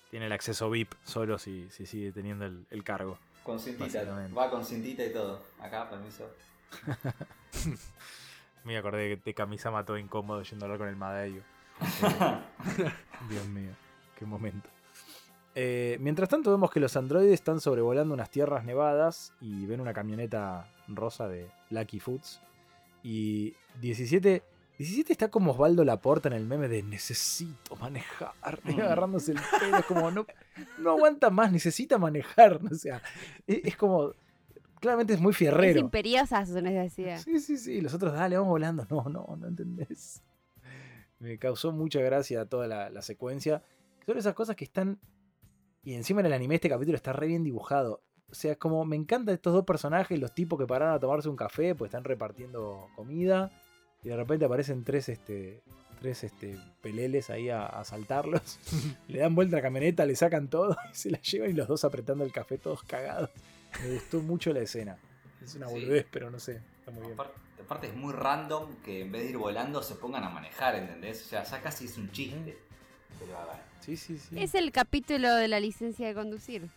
[0.10, 3.20] Tiene el acceso VIP solo si, si sigue teniendo el, el cargo.
[3.44, 4.04] Con cintita,
[4.36, 5.44] va con cintita y todo.
[5.60, 6.28] Acá, permiso.
[8.66, 11.42] Me acordé de, de Kamisama todo incómodo yendo a hablar con el Madeyo.
[13.30, 13.72] Dios mío,
[14.18, 14.70] qué momento.
[15.54, 19.94] Eh, mientras tanto vemos que los androides están sobrevolando unas tierras nevadas y ven una
[19.94, 22.42] camioneta rosa de Lucky Foods.
[23.04, 24.44] Y 17,
[24.80, 28.34] 17 está como Osvaldo Laporta en el meme de necesito manejar.
[28.66, 28.82] y Mm.
[28.82, 30.26] agarrándose el pelo, es como no,
[30.80, 32.60] no aguanta más, necesita manejar.
[32.72, 33.02] O sea,
[33.48, 34.12] es, es como...
[34.86, 35.80] Claramente es muy Es fierrero.
[35.80, 37.18] imperiosa su necesidad.
[37.20, 37.82] Sí, sí, sí.
[37.82, 38.86] Los otros, dale, vamos volando.
[38.92, 40.22] No, no, no entendés.
[41.18, 43.64] Me causó mucha gracia toda la, la secuencia.
[44.06, 45.00] Son esas cosas que están.
[45.84, 48.04] Y encima en el anime este capítulo está re bien dibujado.
[48.30, 51.30] O sea, es como me encantan estos dos personajes, los tipos que pararon a tomarse
[51.30, 53.52] un café, pues están repartiendo comida.
[54.04, 55.64] Y de repente aparecen tres, este.
[56.00, 58.60] Tres este, peleles ahí a, a asaltarlos.
[59.08, 61.68] le dan vuelta a la camioneta, le sacan todo y se la llevan y los
[61.68, 63.32] dos apretando el café todos cagados.
[63.84, 64.98] Me gustó mucho la escena.
[65.44, 65.74] Es una Sí.
[65.74, 66.62] boludez, pero no sé.
[66.80, 67.14] Está muy bien.
[67.14, 67.34] Aparte,
[67.64, 71.22] aparte es muy random que en vez de ir volando se pongan a manejar, ¿entendés?
[71.24, 72.58] O sea, ya casi es un chiste.
[73.20, 73.56] Pero a ver.
[73.82, 74.42] Sí, sí, sí.
[74.42, 76.68] Es el capítulo de la licencia de conducir.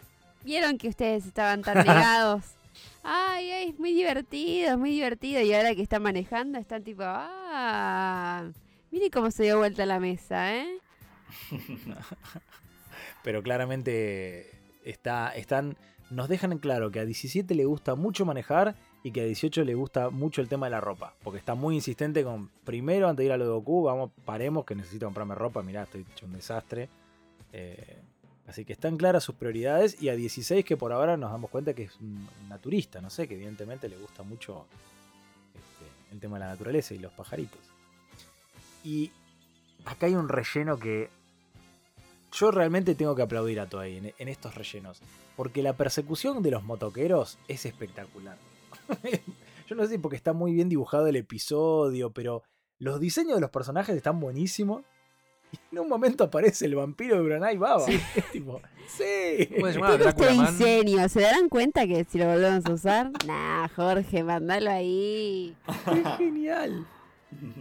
[0.45, 2.45] ¿Vieron que ustedes estaban tan negados?
[3.03, 5.41] Ay, ay, es muy divertido, es muy divertido.
[5.41, 8.45] Y ahora que están manejando, están tipo, ah,
[8.93, 10.79] mire cómo se dio vuelta la mesa, ¿eh?
[13.25, 14.51] Pero claramente
[14.85, 15.77] está, están,
[16.11, 19.65] nos dejan en claro que a 17 le gusta mucho manejar y que a 18
[19.65, 21.15] le gusta mucho el tema de la ropa.
[21.23, 24.65] Porque está muy insistente con, primero antes de ir a lo de Goku, vamos, paremos
[24.65, 26.89] que necesito comprarme ropa, mirá, estoy hecho un desastre.
[27.53, 27.99] Eh,
[28.47, 31.75] así que están claras sus prioridades y a 16 que por ahora nos damos cuenta
[31.75, 34.67] que es un naturista, no sé, que evidentemente le gusta mucho
[35.55, 37.61] este, el tema de la naturaleza y los pajaritos.
[38.83, 39.11] Y
[39.85, 41.11] acá hay un relleno que
[42.33, 45.01] yo realmente tengo que aplaudir a Toei en, en estos rellenos.
[45.37, 48.39] Porque la persecución de los motoqueros es espectacular.
[49.69, 52.43] Yo no sé si porque está muy bien dibujado el episodio, pero
[52.79, 54.83] los diseños de los personajes están buenísimos.
[55.53, 57.85] Y en un momento aparece el vampiro de Branai Baba.
[58.17, 59.05] Es tipo, sí.
[59.39, 63.11] Este diseño, ¿se darán cuenta que si lo volvemos a usar?
[63.27, 65.55] Nah, Jorge, mandalo ahí.
[65.67, 66.87] Es genial.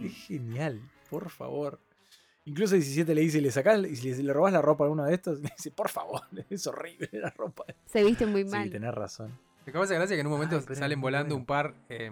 [0.02, 1.78] Es genial, por favor.
[2.48, 5.04] Incluso 17 le dice, le sacás, y si le, le robás la ropa a uno
[5.04, 7.64] de estos, le dice, por favor, es horrible la ropa.
[7.86, 8.70] Se viste muy Sí, mal.
[8.70, 9.38] tenés razón.
[9.66, 11.40] Me causa gracia que en un momento Ay, salen volando bueno.
[11.42, 12.10] un par eh,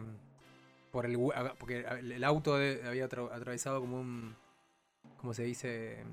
[0.92, 4.36] por el hue- porque el auto de- había atra- atravesado como un
[5.16, 6.04] ¿cómo se dice?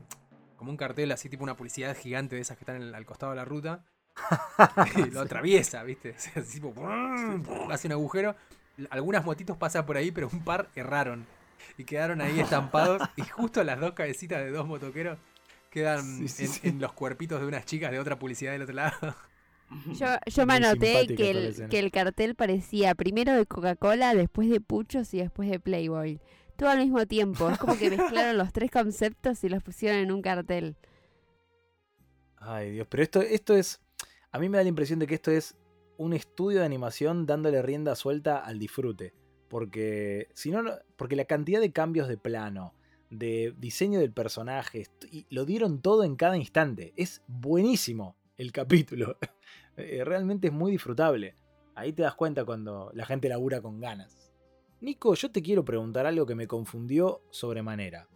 [0.56, 3.34] como un cartel así tipo una publicidad gigante de esas que están el- al costado
[3.34, 3.84] de la ruta
[4.96, 6.16] y lo atraviesa, ¿viste?
[6.36, 6.74] Así tipo
[7.70, 8.36] hace un agujero.
[8.90, 11.26] Algunas motitos pasan por ahí, pero un par erraron
[11.78, 15.17] y quedaron ahí estampados y justo las dos cabecitas de dos motoqueros
[15.69, 16.60] quedan Sí, sí, en, sí.
[16.63, 19.15] en los cuerpitos de unas chicas de otra publicidad del otro lado.
[19.86, 24.62] Yo, yo me anoté que el, que el cartel parecía primero de Coca-Cola, después de
[24.62, 26.21] Puchos y después de Playboy.
[26.56, 27.49] Todo al mismo tiempo.
[27.49, 30.76] Es como que mezclaron los tres conceptos y los pusieron en un cartel.
[32.38, 33.82] Ay, Dios, pero esto, esto es.
[34.32, 35.56] A mí me da la impresión de que esto es
[35.97, 39.13] un estudio de animación dándole rienda suelta al disfrute.
[39.54, 40.30] Porque.
[40.34, 40.63] Si no,
[40.96, 42.74] porque la cantidad de cambios de plano,
[43.12, 46.92] de diseño del personaje, y lo dieron todo en cada instante.
[46.96, 49.18] Es buenísimo el capítulo.
[49.76, 51.36] Eh, Realmente es muy disfrutable.
[51.74, 54.32] Ahí te das cuenta cuando la gente labura con ganas.
[54.82, 58.08] Nico, yo te quiero preguntar algo que me confundió sobremanera.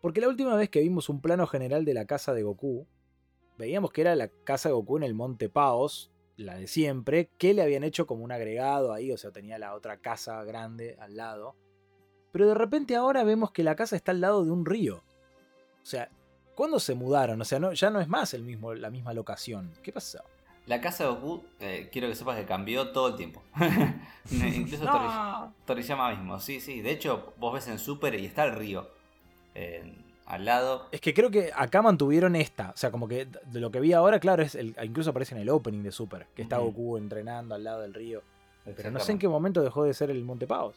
[0.00, 2.86] Porque la última vez que vimos un plano general de la casa de Goku,
[3.58, 7.54] veíamos que era la casa de Goku en el Monte Paos, la de siempre, que
[7.54, 11.16] le habían hecho como un agregado ahí, o sea, tenía la otra casa grande al
[11.16, 11.54] lado.
[12.32, 15.02] Pero de repente ahora vemos que la casa está al lado de un río.
[15.82, 16.08] O sea,
[16.54, 17.40] ¿cuándo se mudaron?
[17.40, 19.70] O sea, no, ya no es más el mismo, la misma locación.
[19.82, 20.20] ¿Qué pasó?
[20.66, 23.42] La casa de Goku, eh, quiero que sepas que cambió todo el tiempo.
[24.30, 26.80] Incluso Tori- Toriyama mismo, sí, sí.
[26.80, 28.88] De hecho, vos ves en Super y está el río.
[29.54, 29.92] Eh,
[30.26, 30.88] al lado.
[30.92, 32.70] Es que creo que acá mantuvieron esta.
[32.70, 35.40] O sea, como que de lo que vi ahora, claro, es el, incluso aparece en
[35.42, 36.58] el opening de Super, que está.
[36.58, 38.22] Goku entrenando al lado del río.
[38.64, 40.76] Pero no sé en qué momento dejó de ser el Monte Pavos.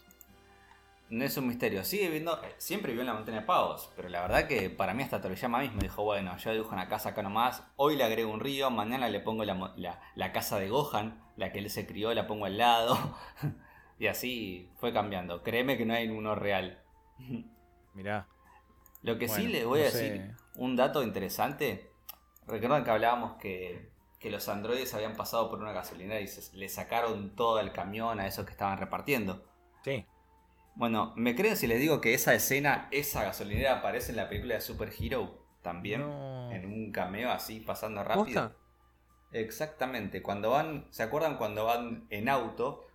[1.07, 1.83] No es un misterio.
[1.83, 3.91] Sigue viviendo, siempre vivió en la montaña de pavos.
[3.95, 7.09] Pero la verdad que para mí hasta Toriyama mismo dijo, bueno, yo dibujo una casa
[7.09, 7.61] acá nomás.
[7.75, 11.21] Hoy le agrego un río, mañana le pongo la, mo- la- la casa de Gohan,
[11.37, 12.97] la que él se crió, la pongo al lado.
[13.99, 15.43] y así fue cambiando.
[15.43, 16.79] Créeme que no hay uno real.
[17.93, 18.27] Mirá.
[19.05, 19.97] Lo que sí les voy a sé.
[20.11, 21.91] decir, un dato interesante.
[22.47, 23.89] Recuerdan que hablábamos que,
[24.19, 28.19] que los androides habían pasado por una gasolinera y se- le sacaron todo el camión
[28.19, 29.45] a esos que estaban repartiendo.
[29.83, 30.05] Sí.
[30.75, 34.55] Bueno, ¿me creen si les digo que esa escena, esa gasolinera aparece en la película
[34.55, 36.01] de Super Hero también?
[36.01, 36.51] No.
[36.51, 38.41] En un cameo así, pasando rápido.
[38.49, 38.55] ¿Posta?
[39.31, 42.87] Exactamente, cuando van, ¿se acuerdan cuando van en auto?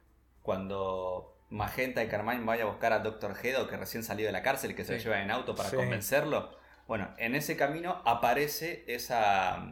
[0.43, 4.43] Cuando Magenta y Carmine vayan a buscar a Doctor Hedo que recién salió de la
[4.43, 5.05] cárcel, que se lo Sí.
[5.05, 5.77] llevan en auto para Sí.
[5.77, 6.57] convencerlo.
[6.87, 9.65] Bueno, en ese camino aparece esa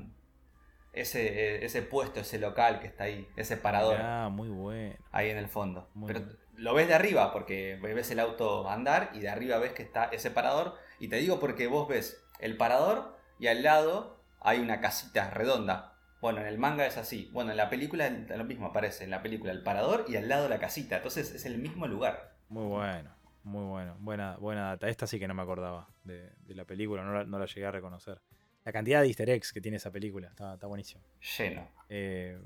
[0.93, 4.97] ese, ese puesto, ese local que está ahí, ese parador Mirá, muy bueno.
[5.13, 5.89] ahí en el fondo.
[5.95, 6.39] Muy Pero bien.
[6.57, 10.07] lo ves de arriba porque ves el auto andar y de arriba ves que está
[10.07, 10.75] ese parador.
[10.99, 15.88] Y te digo porque vos ves el parador y al lado hay una casita redonda.
[16.21, 17.31] Bueno, en el manga es así.
[17.33, 19.05] Bueno, en la película lo mismo aparece.
[19.05, 20.97] En la película el parador y al lado la casita.
[20.97, 22.37] Entonces es el mismo lugar.
[22.49, 23.15] Muy bueno.
[23.45, 23.97] Muy bueno.
[24.01, 24.89] Buena, buena data.
[24.89, 27.67] Esta sí que no me acordaba de, de la película, no la, no la llegué
[27.67, 28.21] a reconocer.
[28.65, 31.03] La cantidad de easter eggs que tiene esa película, está, está buenísimo.
[31.39, 31.71] Lleno.
[31.89, 32.39] Eh,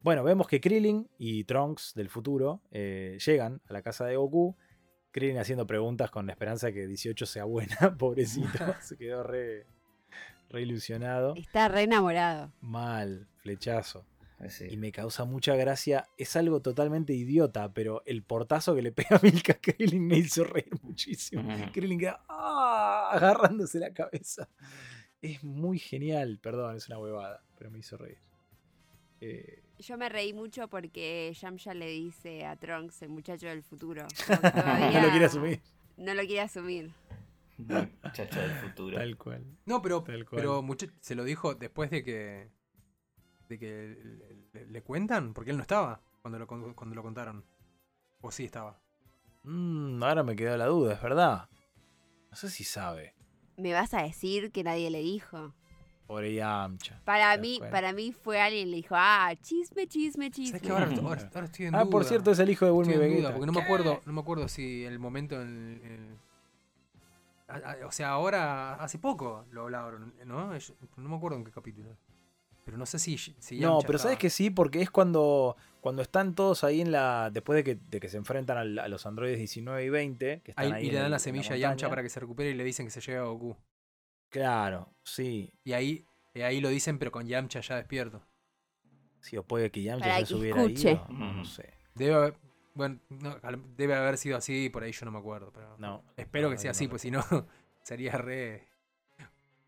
[0.00, 4.56] bueno, vemos que Krillin y Trunks del futuro eh, llegan a la casa de Goku.
[5.10, 8.48] Krillin haciendo preguntas con la esperanza de que 18 sea buena, pobrecito.
[8.80, 9.66] Se quedó re,
[10.52, 11.34] re ilusionado.
[11.36, 12.52] Está re enamorado.
[12.60, 14.04] Mal, flechazo.
[14.48, 14.66] Sí.
[14.70, 16.08] Y me causa mucha gracia.
[16.18, 20.42] Es algo totalmente idiota, pero el portazo que le pega a Milka Krillin me hizo
[20.44, 21.48] reír muchísimo.
[21.72, 23.10] Krillin queda ¡ah!
[23.12, 24.48] agarrándose la cabeza.
[25.20, 26.40] Es muy genial.
[26.42, 28.18] Perdón, es una huevada, pero me hizo reír.
[29.20, 34.04] Eh, Yo me reí mucho porque Yamcha le dice a Trunks, el muchacho del futuro.
[34.92, 35.60] no lo quiere asumir.
[35.96, 36.90] No lo quiere asumir.
[38.02, 38.96] Muchacho del futuro.
[38.96, 39.44] Tal cual.
[39.66, 40.40] No, pero, Tal cual.
[40.42, 40.66] pero
[41.00, 42.50] se lo dijo después de que
[43.48, 43.98] de que
[44.52, 47.44] le, le- le cuentan, porque él no estaba cuando lo, cuando lo contaron.
[48.22, 48.80] O sí estaba.
[49.44, 51.48] Mm, ahora me quedó la duda, es verdad.
[52.30, 53.14] No sé si sabe.
[53.56, 55.54] ¿Me vas a decir que nadie le dijo?
[56.06, 57.00] Pobre Yamcha.
[57.04, 57.76] Para mí, cuenta.
[57.76, 60.58] para mí fue alguien le dijo, ah, chisme, chisme, chisme.
[60.58, 60.70] ¿Sabes qué?
[60.70, 61.90] Ahora, ahora- ahora estoy en Ah, duda.
[61.90, 63.28] por cierto, es el hijo de Bulma y Estoy en Vegeta.
[63.28, 66.18] duda, porque no me acuerdo, no me acuerdo si el momento en, en-
[67.54, 70.52] a- o sea, ahora hace poco lo hablaron, ¿no?
[70.96, 71.96] No me acuerdo en qué capítulo.
[72.64, 76.34] Pero no sé si, si No, pero sabes que sí, porque es cuando, cuando están
[76.36, 77.30] todos ahí en la.
[77.32, 80.42] Después de que, de que se enfrentan al- a, los androides 19 y 20.
[80.44, 81.56] Que están Ahí, ahí y le dan el- la semilla a.
[81.56, 83.56] Yamcha para que se recupere y le dicen que se lleve a Goku.
[84.30, 85.52] Claro, sí.
[85.64, 88.22] Y ahí, y ahí lo dicen, pero con Yamcha ya despierto.
[89.20, 90.90] Sí, o puede que Yamcha Para ya que se hubiera escuche.
[90.92, 91.06] ido.
[91.10, 91.74] No, no sé.
[91.94, 92.34] Debe haber,
[92.74, 93.36] bueno, no,
[93.76, 95.52] debe haber sido así, por ahí yo no me acuerdo.
[95.52, 96.04] Pero No.
[96.16, 97.20] espero que sea así, pues si no,
[97.82, 98.68] sería re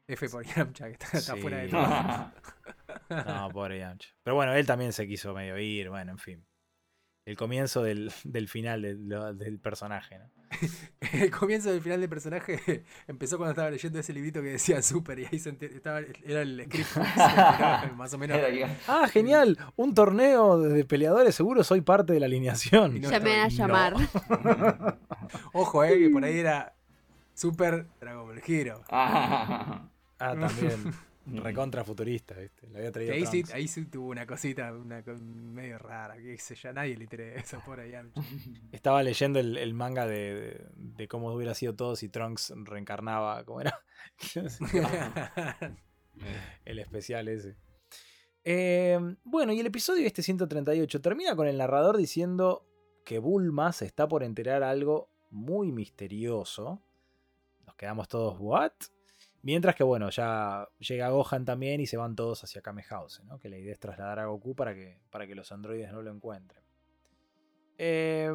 [0.06, 1.40] F por Yamcha, que está, está Sí.
[1.40, 3.24] fuera de todo.
[3.26, 4.10] No, pobre Yamcha.
[4.22, 6.46] Pero bueno, él también se quiso medio ir, bueno, en fin.
[7.26, 10.30] El comienzo del, del final del, lo- del personaje, ¿no?
[11.12, 15.18] El comienzo del final del personaje empezó cuando estaba leyendo ese librito que decía Super
[15.18, 16.96] y ahí se estaba, era el script.
[17.96, 18.38] más o menos.
[18.86, 19.58] Ah, genial.
[19.76, 23.00] Un torneo de peleadores, seguro soy parte de la alineación.
[23.00, 23.94] No ya me van a llamar.
[25.52, 26.74] Ojo, eh, que por ahí era
[27.34, 28.82] Super Dragon Ball Hero.
[28.90, 30.94] Ah, Ah, también.
[31.26, 32.66] Recontra futurista, ¿viste?
[32.74, 36.68] Había traído ahí sí, ahí sí tuvo una cosita una medio rara, que sé yo,
[36.68, 37.92] a nadie le interesa por ahí.
[38.72, 43.42] Estaba leyendo el, el manga de, de- de cómo hubiera sido todo si Trunks reencarnaba.
[43.44, 43.78] ¿Cómo era?
[46.64, 47.56] el especial ese.
[48.44, 52.66] Eh, bueno, y el episodio este 138 termina con el narrador diciendo
[53.04, 56.82] que Bulma se está por enterar algo muy misterioso.
[57.66, 58.72] Nos quedamos todos, ¿what?
[59.44, 63.38] Mientras que, bueno, ya llega Gohan también y se van todos hacia Kamehause, ¿no?
[63.38, 66.10] Que la idea es trasladar a Goku para que, para que los androides no lo
[66.10, 66.64] encuentren.
[67.76, 68.32] Eh,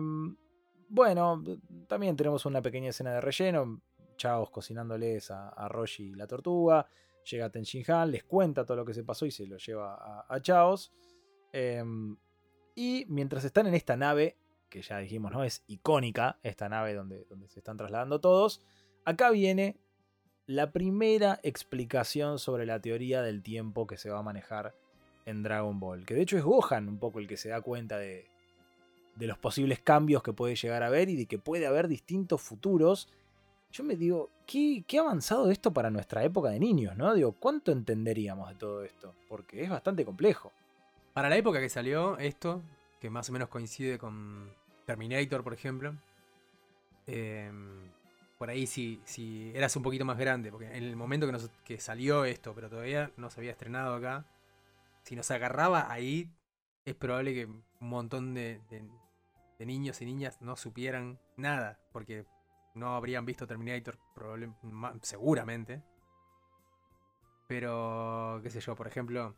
[0.87, 1.43] bueno,
[1.87, 3.81] también tenemos una pequeña escena de relleno.
[4.17, 6.85] Chaos cocinándoles a, Roshi y la tortuga.
[7.23, 10.27] Llega Ten Shin Han, les cuenta todo lo que se pasó y se lo lleva
[10.29, 10.91] a, Chaos.
[11.51, 11.83] Eh,
[12.75, 14.37] y mientras están en esta nave,
[14.69, 15.43] que ya dijimos, ¿no?
[15.43, 18.61] Es icónica, esta nave donde, donde se están trasladando todos.
[19.05, 19.79] Acá viene
[20.49, 24.73] la primera explicación sobre la teoría del tiempo que se va a manejar
[25.27, 26.05] en Dragon Ball.
[26.05, 28.25] Que de hecho es Gohan un poco el que se da cuenta de,
[29.15, 32.41] de los posibles cambios que puede llegar a haber y de que puede haber distintos
[32.41, 33.09] futuros
[33.71, 37.13] yo me digo, ¿qué, qué avanzado esto para nuestra época de niños, ¿no?
[37.13, 39.13] Digo, ¿cuánto entenderíamos de todo esto?
[39.27, 40.51] Porque es bastante complejo.
[41.13, 42.63] Para la época que salió esto,
[42.99, 44.51] que más o menos coincide con
[44.85, 45.93] Terminator, por ejemplo,
[47.05, 47.91] em,
[48.39, 51.49] por ahí si, si eras un poquito más grande, porque en el momento que, nos-
[51.65, 54.25] que salió esto, pero todavía no se había estrenado acá,
[55.03, 56.31] si nos agarraba ahí,
[56.85, 58.61] es probable que un montón de,
[59.59, 62.25] niños y niñas no supieran nada, porque
[62.75, 64.53] no habrían visto Terminator probable-
[65.01, 65.83] seguramente.
[67.47, 69.35] Pero, qué sé yo, por ejemplo,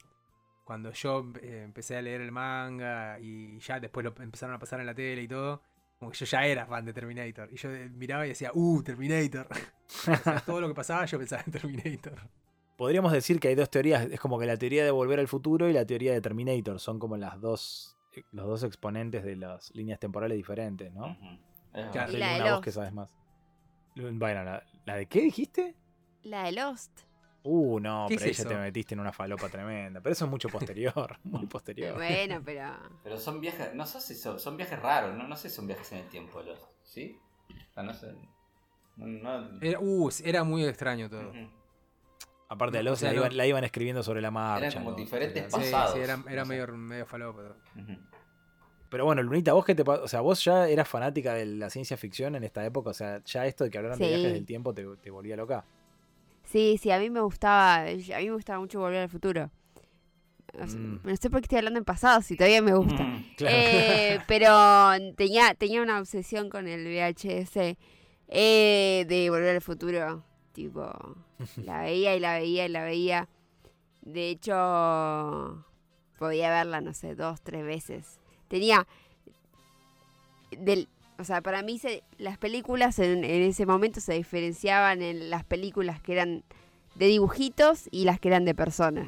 [0.66, 4.80] cuando yo eh, empecé a leer el manga y ya después lo empezaron a pasar
[4.82, 5.64] en la tele y todo,
[6.02, 7.48] como que yo ya era fan de Terminator.
[7.54, 9.48] Y yo eh, miraba y decía, ¡uh, Terminator!
[9.88, 12.18] O sea, todo lo que pasaba yo pensaba en Terminator.
[12.76, 14.10] Podríamos decir que hay dos teorías.
[14.10, 16.98] Es como que la teoría de volver al futuro y la teoría de Terminator son
[16.98, 18.00] como las dos,
[18.32, 21.12] los dos exponentes de las líneas temporales diferentes, ¿no?
[21.72, 21.92] Es verdad.
[21.92, 22.14] Claro.
[22.14, 22.64] Y la de Lost.
[22.64, 23.10] que sabes más.
[23.96, 25.76] Bueno, ¿la, la de qué dijiste?
[26.24, 27.02] La de Lost.
[27.44, 30.00] Uh, no, ¿Qué pero ahí es ya te metiste en una falopa tremenda.
[30.00, 31.96] Pero eso es mucho posterior, muy posterior.
[31.96, 32.72] Bueno, pero.
[33.04, 35.66] Pero son viajes, no sé si son, son viajes raros, no, no sé si son
[35.68, 37.18] viajes en el tiempo los, ¿sí?
[37.50, 38.14] O sea, no sé.
[38.98, 41.34] No, no- Era, uh, era muy extraño todo.
[42.50, 44.68] Aparte de No, los, o sea, la, no- iban, la iban escribiendo sobre la marcha.
[44.68, 45.94] Eran como los- diferentes Sí, pasados.
[45.94, 47.56] sí, era, era no medio, medio falopa.
[48.90, 51.96] Pero bueno, Lunita, vos que te o sea, vos ya eras fanática de la ciencia
[51.96, 54.74] ficción en esta época, o sea, ya esto de que hablaran de viajes del tiempo
[54.74, 55.64] te, te volvía loca.
[56.52, 57.84] Sí, sí, a mí me gustaba.
[57.84, 59.50] A mí me gustaba mucho volver al futuro.
[60.54, 60.98] Mm.
[61.04, 63.04] No sé por qué estoy hablando en pasado, si todavía me gusta.
[63.04, 63.24] Ujú.
[63.38, 63.56] Claro.
[63.58, 67.78] Eh, pero tenía, tenía una obsesión con el VHS
[68.28, 70.26] eh, de volver al futuro.
[70.52, 70.92] Tipo,
[71.56, 73.30] la veía y la veía y la veía.
[74.02, 75.66] De hecho,
[76.20, 78.20] podía verla, no sé, dos, tres veces.
[78.50, 78.86] Tenía.
[80.52, 80.90] Del,
[81.22, 85.44] o sea, para mí se- las películas en, en ese momento se diferenciaban en las
[85.46, 86.44] películas que eran
[86.96, 89.08] de dibujitos y las que eran de personas.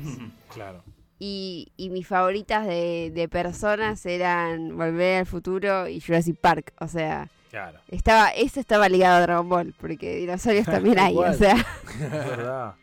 [0.54, 0.84] Claro.
[1.20, 6.74] Y, y mis favoritas de, de personas eran Volver al Futuro y Jurassic Park.
[6.80, 7.80] O sea, Claro.
[7.90, 11.16] estaba, eso estaba ligado a Dragon Ball, porque dinosaurios también hay.
[11.16, 11.56] o sea,
[11.94, 12.76] Es verdad.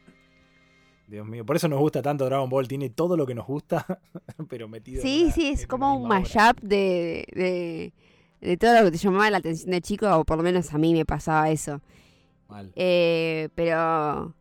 [1.08, 3.84] Dios mío, por eso nos gusta tanto Dragon Ball, tiene todo lo que nos gusta,
[4.48, 5.02] pero metido.
[5.02, 7.92] en sí, una- sí, en es como un mashup de, de,
[8.40, 10.78] de todo lo que te llamaba la atención de chico, o por lo menos a
[10.78, 11.80] mí me pasaba eso.
[12.48, 12.72] Mal.
[12.74, 14.34] Eh, pero,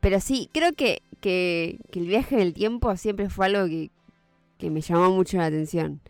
[0.00, 3.90] pero sí, creo que, que, que el viaje en el tiempo siempre fue algo que,
[4.58, 6.00] que me llamó mucho la atención.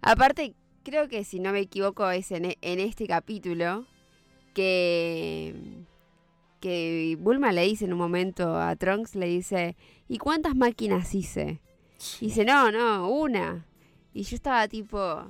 [0.00, 0.54] Aparte,
[0.84, 3.84] creo que si no me equivoco es en, e- en este capítulo
[4.54, 5.54] que,
[6.60, 9.76] que Bulma le dice en un momento a Trunks, le dice,
[10.08, 11.60] ¿y cuántas máquinas hice?
[12.20, 13.66] Y dice, no, no, una.
[14.14, 15.24] Y yo estaba tipo,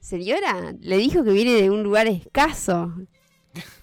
[0.00, 2.92] señora, le dijo que viene de un lugar escaso.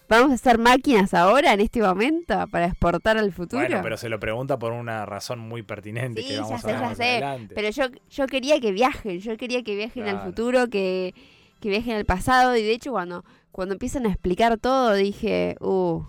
[0.09, 3.61] ¿Vamos a hacer máquinas ahora, en este momento, para exportar al futuro?
[3.61, 6.72] Bueno, pero se lo pregunta por una razón muy pertinente Sí, que ya vamos sé,
[6.72, 7.55] a ver ya sé, adelante.
[7.55, 11.13] Pero yo, yo quería que viajen, yo quería que viajen al futuro, que,
[11.59, 12.55] que viajen al pasado.
[12.55, 16.01] Y de hecho, cuando, cuando empiezan a explicar todo, dije, uh,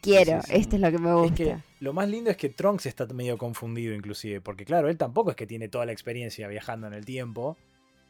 [0.00, 0.60] quiero, Sí, sí, sí.
[0.62, 1.34] esto es lo que me Es gusta.
[1.36, 5.28] que lo más lindo es que Trunks está medio confundido inclusive, porque claro, él tampoco
[5.28, 7.58] es que tiene toda la experiencia viajando en el tiempo.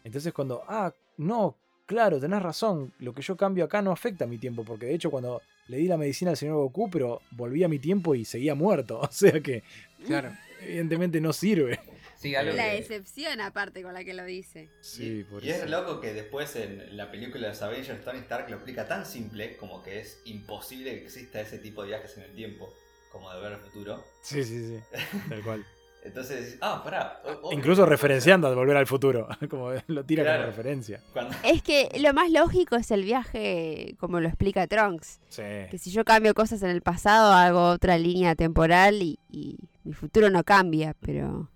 [0.09, 1.55] Entonces cuando, ah, no,
[1.85, 4.95] claro, tenés razón, lo que yo cambio acá no afecta a mi tiempo, porque de
[4.95, 8.25] hecho cuando le di la medicina al señor Goku, pero volví a mi tiempo y
[8.25, 9.63] seguía muerto, o sea que
[10.07, 10.33] Claro.
[10.63, 11.79] evidentemente no sirve.
[12.17, 14.71] Sí, algo La que- decepción aparte con la que lo dice.
[14.81, 18.49] Sí, por y es loco que después en la película de los Avengers Tony Stark
[18.49, 22.23] lo explica tan simple como que es imposible que exista ese tipo de viajes en
[22.23, 22.73] el tiempo,
[23.13, 24.03] como de ver el futuro.
[24.23, 24.81] Sí, sí, sí,
[25.29, 25.67] tal cual.
[26.05, 27.21] Entonces, ah, pará.
[27.51, 30.45] Incluso referenciando a Volver al Futuro, como lo tira Claro.
[30.45, 31.01] como referencia.
[31.13, 35.21] Cuando, Es que lo más lógico es el viaje, como lo explica Trunks.
[35.29, 35.43] Sí.
[35.71, 39.93] Que si yo cambio cosas en el pasado, hago otra línea temporal y, y mi
[39.93, 41.51] futuro no cambia, pero...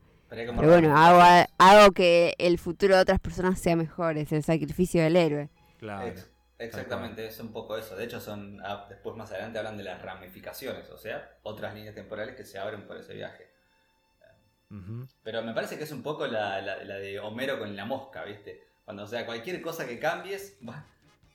[0.54, 5.16] bueno, hago, hago que el futuro de otras personas sea mejor, es el sacrificio del
[5.16, 5.48] héroe.
[5.78, 6.06] Claro.
[6.08, 6.28] Ex-
[6.58, 7.96] Exactamente, es un poco eso.
[7.96, 11.92] De hecho, son ah, después más adelante hablan de las ramificaciones, o sea, otras líneas
[11.94, 13.48] temporales que se abren por ese viaje.
[15.22, 18.24] Pero me parece que es un poco la, la- la de Homero con la mosca,
[18.24, 18.62] ¿viste?
[18.84, 20.58] Cuando, o sea, cualquier cosa que cambies,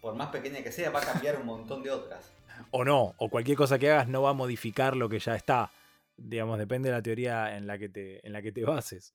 [0.01, 2.31] por más pequeña que sea, va a cambiar un montón de otras.
[2.71, 5.71] o no, o cualquier cosa que hagas no va a modificar lo que ya está.
[6.17, 9.13] Digamos, depende de la teoría en la que te, en la que te bases.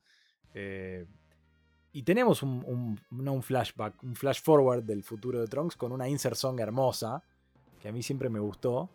[0.54, 1.04] Eh,
[1.92, 5.92] y tenemos un, un- no un flashback, un flash forward del futuro de Trunks con
[5.92, 7.22] una insert song hermosa,
[7.80, 8.88] que a mí siempre me gustó,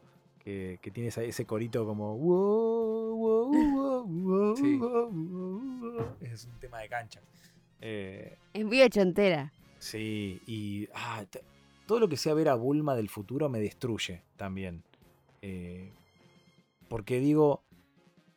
[0.47, 2.15] que, que tiene ese, ese corito como...
[2.17, 4.77] "Wow, wow, wow, wow, Sí.
[4.77, 6.05] wow, wow".
[6.21, 7.19] Es un tema de cancha.
[7.81, 9.51] Eh, Es muy ochentera.
[9.77, 11.25] Sí, y ah,
[11.85, 14.83] todo lo que sea ver a Bulma del futuro me destruye también.
[15.41, 15.91] Eh,
[16.87, 17.63] porque digo,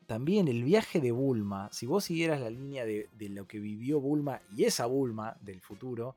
[0.08, 4.00] también el viaje de Bulma, si vos siguieras la línea de, de lo que vivió
[4.00, 6.16] Bulma y esa Bulma del futuro,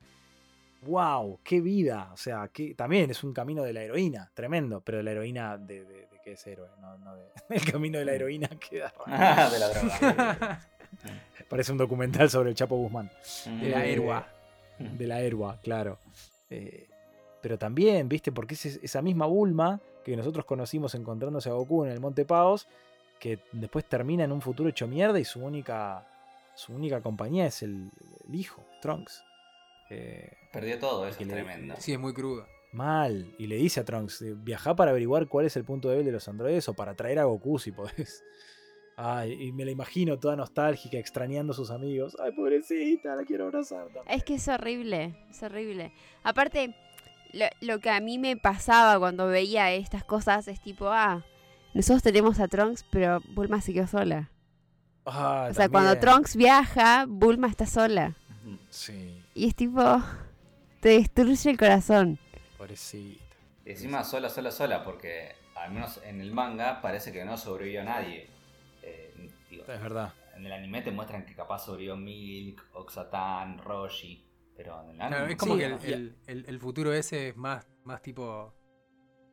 [0.85, 2.09] wow, qué vida.
[2.13, 5.57] O sea, que también es un camino de la heroína, tremendo, pero de la heroína
[5.57, 8.93] de, de- de que es héroe, no, no de- el camino de la heroína queda
[9.05, 9.05] raro.
[9.07, 10.61] Ah, de la droga.
[11.49, 13.09] Parece un documental sobre el Chapo Guzmán.
[13.61, 14.27] De la Eh, Erwa.
[14.79, 15.97] De la Erwa, claro.
[16.49, 16.87] Eh,
[17.41, 18.31] pero también, ¿viste?
[18.31, 22.25] Porque es es- esa misma Bulma que nosotros conocimos encontrándose a Goku en el Monte
[22.25, 22.67] Paos,
[23.19, 26.05] que después termina en un futuro hecho mierda y su única,
[26.55, 27.89] su única compañía es el,
[28.27, 29.23] el hijo, Trunks.
[29.89, 31.75] Eh, Perdió todo, eso es le- tremendo.
[31.79, 32.47] Sí, es muy crudo.
[32.71, 33.33] mal.
[33.37, 36.11] Y le dice a Trunks, eh, viajá para averiguar cuál es el punto débil de
[36.11, 38.23] los androides o para traer a Goku si podés.
[38.95, 42.15] Ay, y me la imagino toda nostálgica, extrañando a sus amigos.
[42.23, 43.85] Ay, pobrecita, la quiero abrazar.
[43.85, 44.03] también".
[44.07, 45.93] Es que es horrible, es horrible.
[46.23, 46.75] Aparte,
[47.33, 51.23] lo, lo que a mí me pasaba cuando veía estas cosas es tipo, ah,
[51.73, 54.29] nosotros tenemos a Trunks, pero Bulma se quedó sola.
[55.05, 55.99] Ah, O sea, cuando.
[55.99, 58.15] Trunks viaja, Bulma está sola.
[58.69, 59.81] Sí, Y es tipo,
[60.79, 62.19] te destruye el corazón.
[62.57, 63.23] pobrecita.
[63.65, 67.83] Y encima sola, sola, sola, porque al menos en el manga parece que no sobrevivió
[67.83, 68.27] nadie.
[68.81, 70.13] Eh, digo, Es verdad.
[70.35, 74.25] en el anime te muestran que capaz sobrevivió Milk, Oxatan, Roshi,
[74.57, 75.07] pero en el anime...
[75.17, 78.53] Claro, es como Sí, que el, el- el- el futuro ese es más, más tipo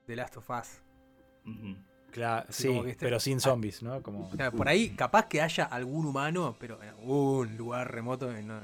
[0.06, 0.80] The Last of Us.
[1.46, 1.76] Ujú.
[2.12, 4.02] Claro, Así sí, este- pero sin zombies, ¿no?
[4.02, 4.30] Como...
[4.56, 8.30] Por ahí capaz que haya algún humano, pero en algún lugar remoto.
[8.42, 8.60] no-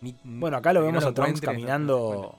[0.00, 2.38] ni- Bueno, acá lo no vemos a Trunks no- caminando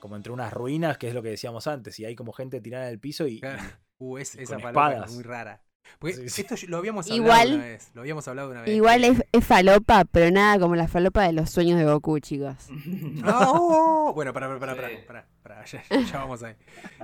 [0.00, 2.86] como entre unas ruinas, que es lo que decíamos antes, y hay como gente tirada
[2.86, 3.40] en el piso y...
[3.40, 3.62] Claro.
[3.98, 5.10] Uh, es, y esa con palabra espadas.
[5.10, 5.62] es muy rara.
[5.98, 6.42] Porque Sí, sí.
[6.42, 7.90] esto lo habíamos hablado Igual- una vez.
[7.94, 8.76] Lo habíamos hablado una vez.
[8.76, 12.54] Igual es, es falopa, pero nada como la falopa de los sueños de Goku, chicos.
[12.86, 14.12] ¡No!
[14.14, 14.96] Bueno, para, para, para, Sí.
[15.06, 16.54] para, para, ya, ya vamos ahí.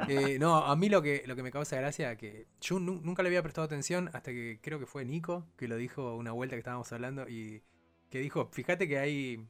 [0.09, 3.23] Eh, no, a mí lo que, lo que me causa gracia que yo nu- nunca
[3.23, 6.55] le había prestado atención hasta que creo que fue Nico que lo dijo una vuelta
[6.55, 7.63] que estábamos hablando y
[8.11, 9.45] que dijo, fíjate que hay...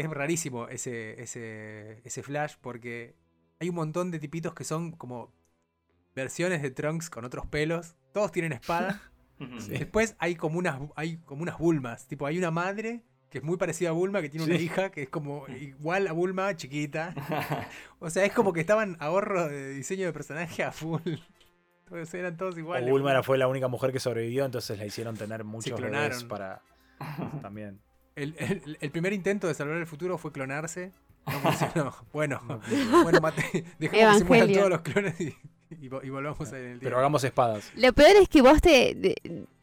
[0.00, 3.14] Es rarísimo ese, ese, ese flash porque
[3.60, 5.32] hay un montón de tipitos que son como
[6.14, 7.96] versiones de Trunks con otros pelos.
[8.12, 9.02] Todos tienen espada.
[9.68, 12.06] Después hay como unas hay como unas Bulmas.
[12.06, 15.02] Tipo, hay una madre que es muy parecida a Bulma, que tiene una hija que
[15.02, 17.14] es como igual a Bulma, chiquita.
[18.00, 21.00] O sea, es como que estaban ahorros de diseño de personaje a full.
[21.84, 22.88] Entonces eran todos O iguales.
[22.90, 26.62] Bulma era- fue la única mujer que sobrevivió, entonces la hicieron tener muchos bebés para...
[27.42, 27.80] También.
[28.22, 30.92] El, el- el primer intento de salvar el futuro fue clonarse.
[31.26, 31.94] No funcionó.
[32.12, 35.34] Bueno, No bueno, mate, dejemos que se mueran todos los clones y,
[35.70, 36.78] y vo- y volvamos en el.
[36.80, 37.70] Pero hagamos espadas.
[37.76, 39.14] Lo peor es que vos te,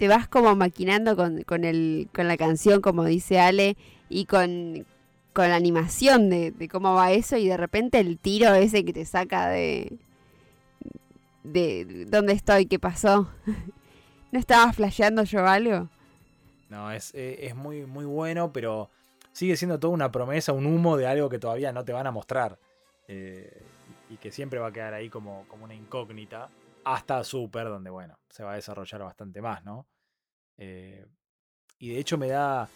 [0.08, 3.76] vas como maquinando con, con, el, con la canción, como dice Ale,
[4.10, 4.86] y con,
[5.34, 8.93] con la animación de, de cómo va eso, y de repente el tiro ese que
[8.93, 9.97] te saca de...
[11.43, 13.30] de dónde estoy, qué pasó.
[14.32, 15.89] ¿No estaba flasheando yo algo?
[16.70, 18.89] No, es, eh, es muy, muy bueno, pero
[19.32, 22.11] sigue siendo toda una promesa, un humo de algo que todavía no te van a
[22.11, 22.57] mostrar.
[23.07, 23.61] Eh,
[24.09, 26.49] y que siempre va a quedar ahí como, como una incógnita.
[26.84, 29.88] Hasta Super, donde, bueno, se va a desarrollar bastante más, ¿no?
[30.57, 31.05] Eh,
[31.80, 32.70] y de hecho me da...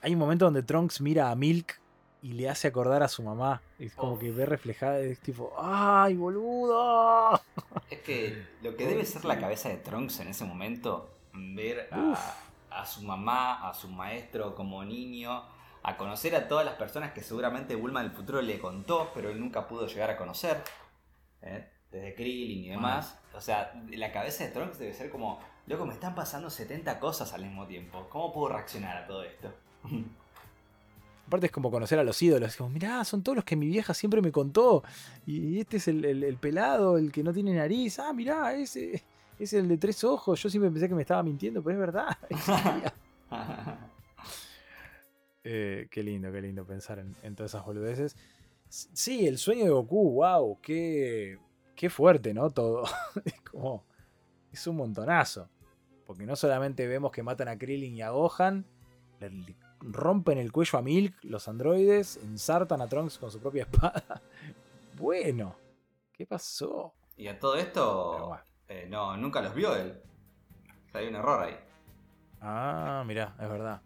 [0.00, 1.80] Hay un momento donde Trunks mira a Milk
[2.22, 3.60] y le hace acordar a su mamá.
[3.78, 4.18] Es como Oh.
[4.18, 7.40] que ve reflejada, es tipo, ¡ay, boludo!
[7.90, 12.14] Es que lo que debe ser la cabeza de Trunks en ese momento, ver a,
[12.70, 15.42] a su mamá, a su maestro como niño,
[15.82, 19.40] a conocer a todas las personas que seguramente Bulma del futuro le contó, pero él
[19.40, 20.62] nunca pudo llegar a conocer,
[21.42, 21.68] ¿eh?
[21.90, 23.18] desde Krillin y demás.
[23.34, 27.32] O sea, la cabeza de Trunks debe ser como, loco, me están pasando 70 cosas
[27.32, 28.06] al mismo tiempo.
[28.10, 29.52] ¿Cómo puedo reaccionar a todo esto?
[31.26, 32.56] Aparte es como conocer a los ídolos.
[32.56, 34.82] Como, mirá, son todos los que mi vieja siempre me contó.
[35.26, 37.98] Y este es el, el- el pelado, el que no tiene nariz.
[37.98, 39.02] Ah, mirá, ese
[39.44, 40.42] es el de tres ojos.
[40.42, 42.18] Yo siempre pensé que me estaba mintiendo, pero es verdad.
[45.44, 48.16] Eh, qué lindo, qué lindo pensar en, en todas esas boludeces.
[48.68, 51.38] Sí, el sueño de Goku, wow, qué,
[51.74, 52.50] qué fuerte, ¿no?
[52.50, 52.84] Todo.
[53.24, 53.84] es como.
[54.52, 55.48] Es un montonazo.
[56.06, 58.66] Porque no solamente vemos que matan a Krillin y a Gohan,
[59.20, 64.20] le- rompen el cuello a Milk, los androides, ensartan a Trunks con su propia espada.
[64.96, 65.54] Bueno,
[66.12, 66.92] ¿qué pasó?
[67.16, 68.42] y a todo esto, bueno.
[68.68, 69.98] Eh, no, nunca los vio él.
[70.88, 71.56] O sea, hay un error ahí.
[72.40, 73.80] Ah, mirá, es verdad.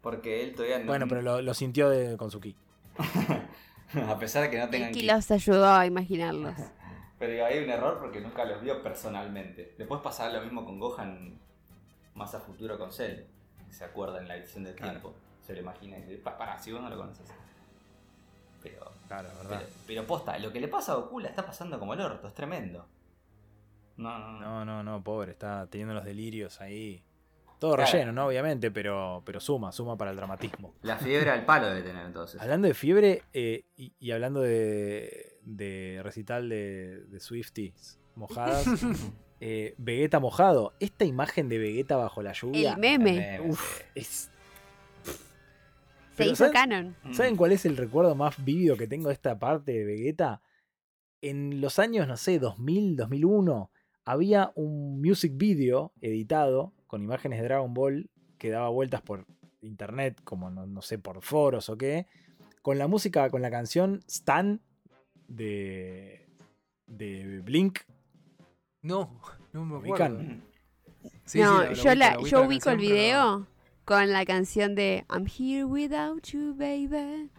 [0.00, 0.86] Porque él todavía no.
[0.86, 2.56] Bueno, pero lo, lo sintió de- con su ki.
[4.08, 5.02] a pesar de que no tengan Y ki.
[5.06, 6.54] los ayudó a imaginarlos.
[7.18, 9.76] Pero hay un error porque nunca los vio personalmente.
[9.78, 11.38] Después pasará lo mismo con Gohan
[12.16, 13.20] más a futuro con Cell.
[13.68, 14.92] que Se acuerda en la edición del Claro.
[14.92, 15.14] tiempo.
[15.40, 17.28] Se lo imagina y dice, "Pa- pará, si vos no lo conoces.
[18.60, 19.66] Pero, Claro, pero, verdad.
[19.86, 22.34] pero posta, lo que le pasa a Goku la está pasando como el orto, es
[22.34, 22.86] tremendo.
[23.96, 24.40] No, no, no.
[24.40, 27.02] No, no, no, pobre, está teniendo los delirios ahí.
[27.58, 27.92] Todo Claro.
[27.92, 28.26] relleno, ¿no?
[28.26, 30.74] Obviamente, pero, pero suma, suma para el dramatismo.
[30.82, 32.40] La fiebre al palo debe tener entonces.
[32.40, 38.66] Hablando de fiebre eh, y, y hablando de, de recital de, de Swifties mojadas,
[39.40, 40.74] eh, Vegeta mojado.
[40.80, 42.72] Esta imagen de Vegeta bajo la lluvia.
[42.72, 43.12] El meme.
[43.12, 44.28] Meme, Uf, es.
[45.04, 46.96] Se Pero hizo ¿saben- canon.
[47.04, 47.12] Mm.
[47.14, 50.42] ¿Saben cuál es el recuerdo más vívido que tengo de esta parte de Vegeta?
[51.20, 53.70] En los años, no sé, 2000, 2001,
[54.04, 59.26] había un music video editado con imágenes de Dragon Ball que daba vueltas por
[59.60, 62.06] internet, como no, no sé, por foros o qué,
[62.62, 64.60] con la música, con la canción Stan
[65.28, 66.26] de,
[66.86, 67.80] de Blink.
[68.82, 69.20] No,
[69.52, 70.12] no me ¿Ubican?
[70.16, 70.42] acuerdo.
[71.24, 73.46] Sí, no, sí, lo- lo yo, ubico, la, yo la ubico el canción, video
[73.84, 77.30] con la canción de I'm here without you, baby.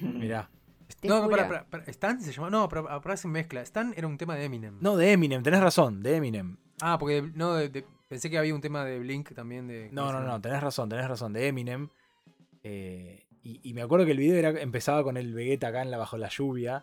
[0.00, 0.50] Mirá.
[1.04, 2.50] Te No, no, para, para, para, Stan se llamaba.
[2.50, 3.60] No, pero aparece en mezcla.
[3.60, 4.78] Stan era un tema de Eminem.
[4.80, 6.56] No, de Eminem, tenés razón, de Eminem.
[6.80, 9.66] Ah, porque no, de- de- pensé que había un tema de Blink también.
[9.68, 11.88] de No, ¿cómo no, se no, tenés razón, tenés razón, de Eminem.
[12.62, 15.90] Eh, y, y me acuerdo que el video era, empezaba con el Vegeta acá en
[15.90, 16.82] la, bajo la lluvia.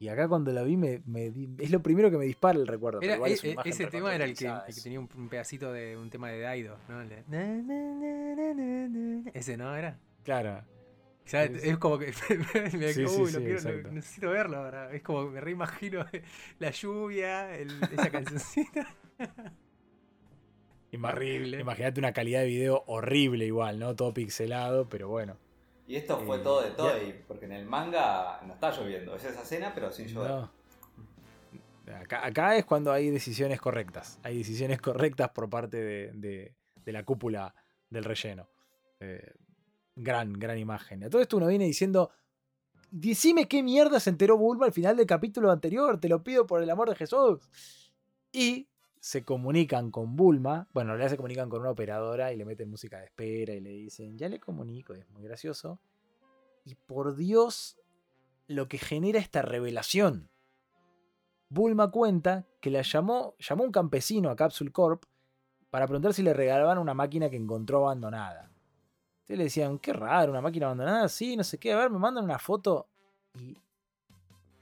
[0.00, 1.00] Y acá cuando la vi, me,
[1.58, 3.00] es lo primero que me dispara el recuerdo.
[3.00, 5.72] Era- e- es e- ese tema era el que, el que tenía un, un pedacito
[5.72, 7.04] de un tema de Daido, ¿no?
[7.04, 9.30] Na, na, na.
[9.32, 9.74] Ese, ¿no?
[9.76, 9.96] Era.
[10.24, 10.62] Claro.
[11.24, 12.06] O sea, Sí, es, como que
[12.74, 14.92] me Sí, sí, uy, sí, lo quiero- lo- necesito verlo ahora.
[14.92, 16.04] Es como me reimagino
[16.58, 18.94] la lluvia, el- esa cancioncita.
[21.02, 21.58] Horrible.
[21.60, 23.96] Imagínate una calidad de video horrible igual, ¿no?
[23.96, 25.36] Todo pixelado, pero bueno.
[25.88, 29.16] Y esto fue Eh, todo de Toei, porque en el manga no está lloviendo.
[29.16, 30.30] Es esa escena, pero sin llover.
[30.30, 30.50] No.
[32.00, 34.18] Acá, acá es cuando hay decisiones correctas.
[34.22, 37.54] Hay decisiones correctas por parte de, de- de la cúpula
[37.90, 38.48] del relleno.
[39.00, 39.32] Eh,
[39.96, 41.04] gran, gran imagen.
[41.04, 42.10] A todo esto uno viene diciendo.
[42.90, 45.98] Decime qué mierda se enteró Bulma al final del capítulo anterior.
[45.98, 47.40] Te lo pido por el amor de Jesús.
[48.30, 48.68] Y
[49.00, 50.68] se comunican con Bulma.
[50.72, 53.60] Bueno, en realidad se comunican con una operadora y le meten música de espera y
[53.60, 54.94] le dicen, ya le comunico.
[54.94, 55.80] Es muy gracioso.
[56.64, 57.76] Y por Dios,
[58.46, 60.30] lo que genera esta revelación.
[61.48, 65.04] Bulma cuenta que la llamó, llamó un campesino a Capsule Corp
[65.70, 68.53] para preguntar si le regalaban una máquina que encontró abandonada.
[69.24, 71.98] Entonces le decían, qué raro, una máquina abandonada, sí, no sé qué, a ver, me
[71.98, 72.86] mandan una foto.
[73.38, 73.56] Y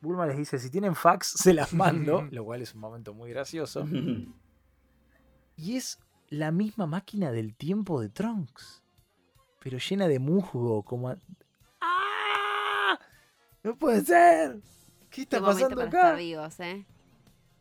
[0.00, 3.30] Bulma les dice, si tienen fax, se las mando, lo cual es un momento muy
[3.30, 3.84] gracioso.
[5.56, 5.98] Y es
[6.28, 8.82] la misma máquina del tiempo de Trunks,
[9.60, 11.10] pero llena de musgo, como...
[11.10, 11.18] a-
[11.80, 12.98] ¡Ah!
[13.62, 14.60] ¡No puede ser!
[15.10, 15.98] ¿Qué está Qué pasando para acá?
[16.08, 16.86] estar vivos, ¿eh?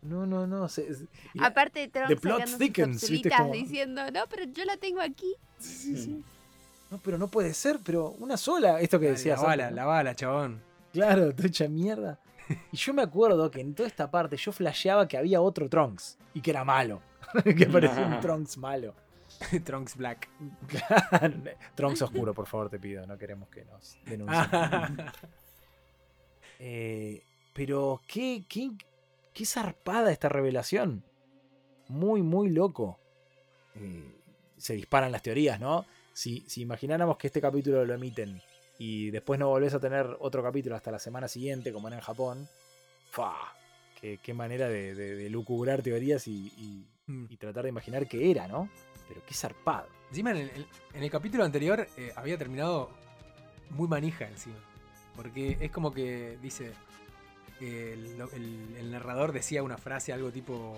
[0.02, 0.68] No, no, no.
[0.70, 1.08] se- se-
[1.40, 3.10] Aparte, Trunks the plot sacando sus
[3.52, 5.36] diciendo, no, pero yo la tengo aquí.
[5.60, 6.24] sí, sí, sí.
[6.92, 8.80] No, pero no puede ser, pero una sola.
[8.82, 9.42] Esto que La, decías.
[9.42, 9.76] bala, antes, ¿no?
[9.78, 10.62] la bala, chabón.
[10.94, 12.20] Claro, trucha mierda.
[12.74, 16.18] Y yo me acuerdo que en toda esta parte yo flasheaba que había otro Trunks
[16.34, 17.02] y que era malo.
[17.46, 18.94] que parecía un Trunks malo.
[19.64, 20.28] Trunks Black.
[21.76, 23.08] Trunks oscuro, por favor, te pido.
[23.08, 24.50] No queremos que nos denuncien.
[26.60, 27.24] Eh,
[27.54, 28.72] pero qué, qué,
[29.34, 31.04] qué zarpada esta revelación.
[31.88, 33.00] Muy, muy loco.
[33.76, 34.14] Eh,
[34.58, 35.86] se disparan las teorías, ¿no?
[36.14, 38.42] Si, si imagináramos que este capítulo lo emiten
[38.80, 42.04] y después no volvés a tener otro capítulo hasta la semana siguiente, como era en
[42.04, 42.48] Japón,
[43.10, 43.34] ¡fa!
[44.00, 47.26] Qué, qué manera de, de- de lucubrar teorías y, y- Mm.
[47.30, 48.70] y tratar de imaginar qué era, ¿no?
[49.08, 49.88] Pero qué zarpado.
[50.10, 52.90] Encima en el, en el capítulo anterior eh, había terminado
[53.72, 54.56] muy manija encima.
[55.16, 56.72] Porque es como que dice.
[57.60, 60.76] eh, el, el- el narrador decía una frase, algo tipo.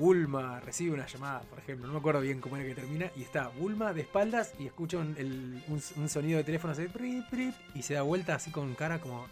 [0.00, 1.86] Bulma recibe una llamada, por ejemplo.
[1.86, 3.10] No me acuerdo bien cómo era que termina.
[3.16, 6.86] Y está Bulma de espaldas y escucha un, el- un- un sonido de teléfono así.
[6.88, 9.24] prip, prip, y se da vuelta así con cara como.
[9.26, 9.28] ¿eh?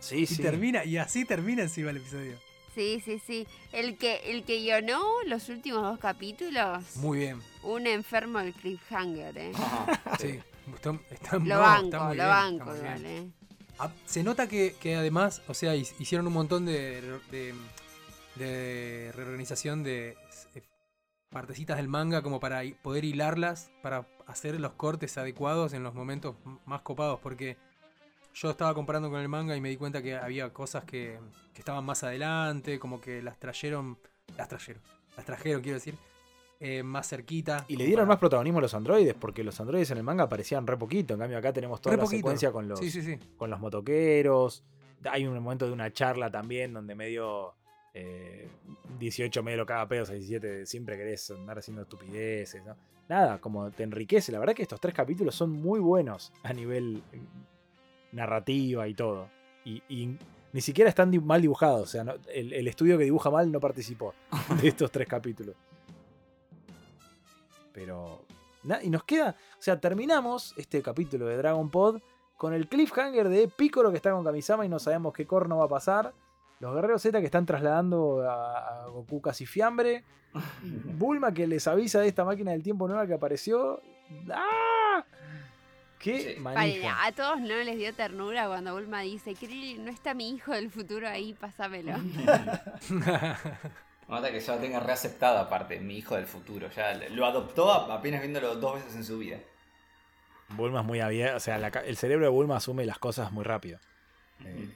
[0.00, 2.36] Sí, Y termina, y así termina encima el episodio.
[2.74, 3.46] Sí, sí, sí.
[3.72, 7.40] El que, el que guionó los últimos dos capítulos, Muy bien.
[7.62, 9.52] un enfermo del cliffhanger, ¿eh?
[10.20, 10.40] Sí.
[10.74, 12.98] Está, está- Lo no, banco, está muy lo bien, banco, está muy bien.
[12.98, 13.30] igual, ¿eh?
[13.78, 17.54] Ah, se nota que, que además, o sea, hi- hicieron un montón de, de, de
[18.38, 20.16] reorganización de
[20.54, 20.62] eh,
[21.30, 26.36] partecitas del manga como para poder hilarlas, para hacer los cortes adecuados en los momentos
[26.64, 27.56] más copados, porque
[28.34, 31.18] yo estaba comparando con el manga y me di cuenta que había cosas que,
[31.54, 33.98] que estaban más adelante, como que las trajeron,
[34.36, 34.82] las trajeron,
[35.16, 35.94] las trajeron, quiero decir,
[36.60, 37.64] eh, más cerquita.
[37.68, 40.24] Y le dieron para- más protagonismo a los androides, porque los androides en el manga
[40.24, 41.14] aparecían re poquito.
[41.14, 42.18] En cambio, acá tenemos toda Re la poquito.
[42.18, 43.18] secuencia con los, Sí, sí, sí.
[43.36, 44.64] con los motoqueros.
[45.10, 47.54] Hay un momento de una charla también donde medio
[47.98, 48.48] eh,
[48.98, 52.62] 18 medio lo caga pedos, a 17 siempre querés andar haciendo estupideces.
[52.64, 52.76] ¿no?
[53.08, 54.32] Nada, como te enriquece.
[54.32, 57.02] La verdad que estos tres capítulos son muy buenos a nivel
[58.12, 59.28] narrativa y todo.
[59.64, 60.16] Y, y
[60.52, 61.82] ni siquiera están mal dibujados.
[61.82, 64.14] O sea, no- el, el estudio que dibuja mal no participó
[64.60, 65.54] de estos tres capítulos.
[67.72, 68.24] Pero.
[68.62, 69.36] na- y nos queda.
[69.58, 72.00] O sea, terminamos este capítulo de Dragon Pod
[72.36, 75.64] con el cliffhanger de Piccolo que está con Kamisama y no sabemos qué corno va
[75.64, 76.12] a pasar.
[76.60, 80.04] Los guerreros Z que están trasladando a, a Goku casi fiambre.
[80.62, 83.82] Bulma que les avisa de esta máquina del tiempo nueva que apareció.
[84.32, 85.04] ¡Ah!
[85.98, 86.40] ¡Qué Sí.
[86.40, 86.88] manija!
[86.88, 90.52] Vale, a todos no les dio ternura cuando Bulma dice, Krill, no está mi hijo
[90.52, 91.94] del futuro ahí, pásamelo.
[94.08, 96.68] Nota que ya lo tenga reaceptado aparte, mi hijo del futuro.
[96.70, 99.38] Ya lo adoptó apenas viéndolo dos veces en su vida.
[100.50, 101.36] Bulma es muy abierto.
[101.36, 103.80] O sea, la el cerebro de Bulma asume las cosas muy rápido.
[104.44, 104.68] Eh,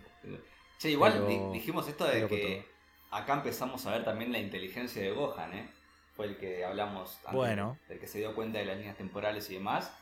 [0.80, 2.66] Che, igual pero- dijimos esto de que
[3.10, 5.68] acá empezamos a ver también la inteligencia de Gohan, ¿eh?
[6.16, 7.78] Fue el que hablamos antes, Bueno.
[7.88, 9.92] del que se dio cuenta de las líneas temporales y demás.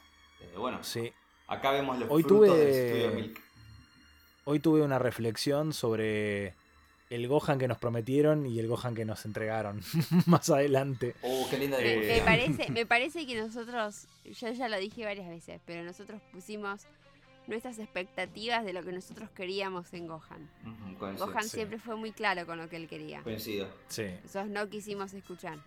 [0.40, 1.12] Eh, bueno, sí.
[1.48, 3.40] acá vemos los Hoy frutos tuve- del estudio Milk.
[4.44, 6.54] Hoy tuve una reflexión sobre
[7.10, 9.80] el Gohan que nos prometieron y el Gohan que nos entregaron
[10.26, 11.14] más adelante.
[11.22, 15.28] Oh, qué linda Me, me parece, me parece que nosotros, yo ya lo dije varias
[15.28, 16.82] veces, pero nosotros pusimos
[17.48, 20.48] nuestras expectativas de lo que nosotros queríamos en Gohan.
[20.98, 21.48] Gohan sí.
[21.48, 23.22] siempre fue muy claro con lo que él quería.
[23.22, 23.68] Coincido.
[23.88, 24.04] Sí.
[24.22, 25.58] Nosotros no quisimos escuchar.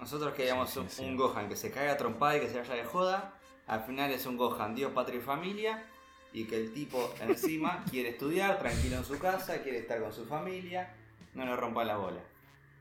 [0.00, 1.04] Nosotros queríamos Sí, sí, un, sí.
[1.04, 3.34] un Gohan que se caiga a trompada y que se vaya de joda.
[3.66, 5.84] Al final es un Gohan Dios, patria y familia.
[6.32, 10.24] Y que el tipo encima quiere estudiar, tranquilo en su casa, quiere estar con su
[10.24, 10.92] familia.
[11.34, 12.20] No nos rompan la bola.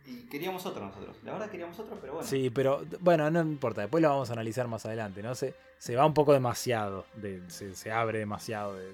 [0.05, 1.15] Y queríamos otro nosotros.
[1.23, 2.27] La verdad queríamos otro, pero bueno.
[2.27, 3.81] Sí, pero bueno, no importa.
[3.81, 5.33] Después lo vamos a analizar más adelante, ¿no?
[5.35, 7.05] Se, se va un poco demasiado.
[7.15, 8.93] de- se, se abre demasiado de, de-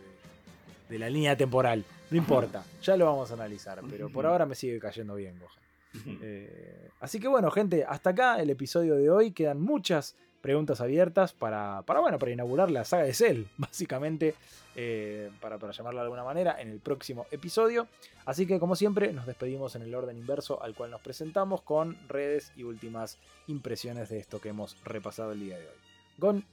[0.89, 1.83] de la línea temporal.
[2.11, 2.63] No importa.
[2.83, 3.79] Ya lo vamos a analizar.
[3.89, 6.19] Pero por ahora me sigue cayendo bien, Gohan.
[6.21, 9.31] Eh, así que bueno, gente, hasta acá el episodio de hoy.
[9.31, 14.35] Quedan muchas preguntas abiertas para, para, bueno, para inaugurar la saga de Cell, básicamente,
[14.75, 17.87] eh, para, para llamarla de alguna manera, en el próximo episodio.
[18.25, 21.97] Así que como siempre, nos despedimos en el orden inverso al cual nos presentamos con
[22.07, 23.17] redes y últimas
[23.47, 25.75] impresiones de esto que hemos repasado el día de hoy.
[26.17, 26.45] Gon,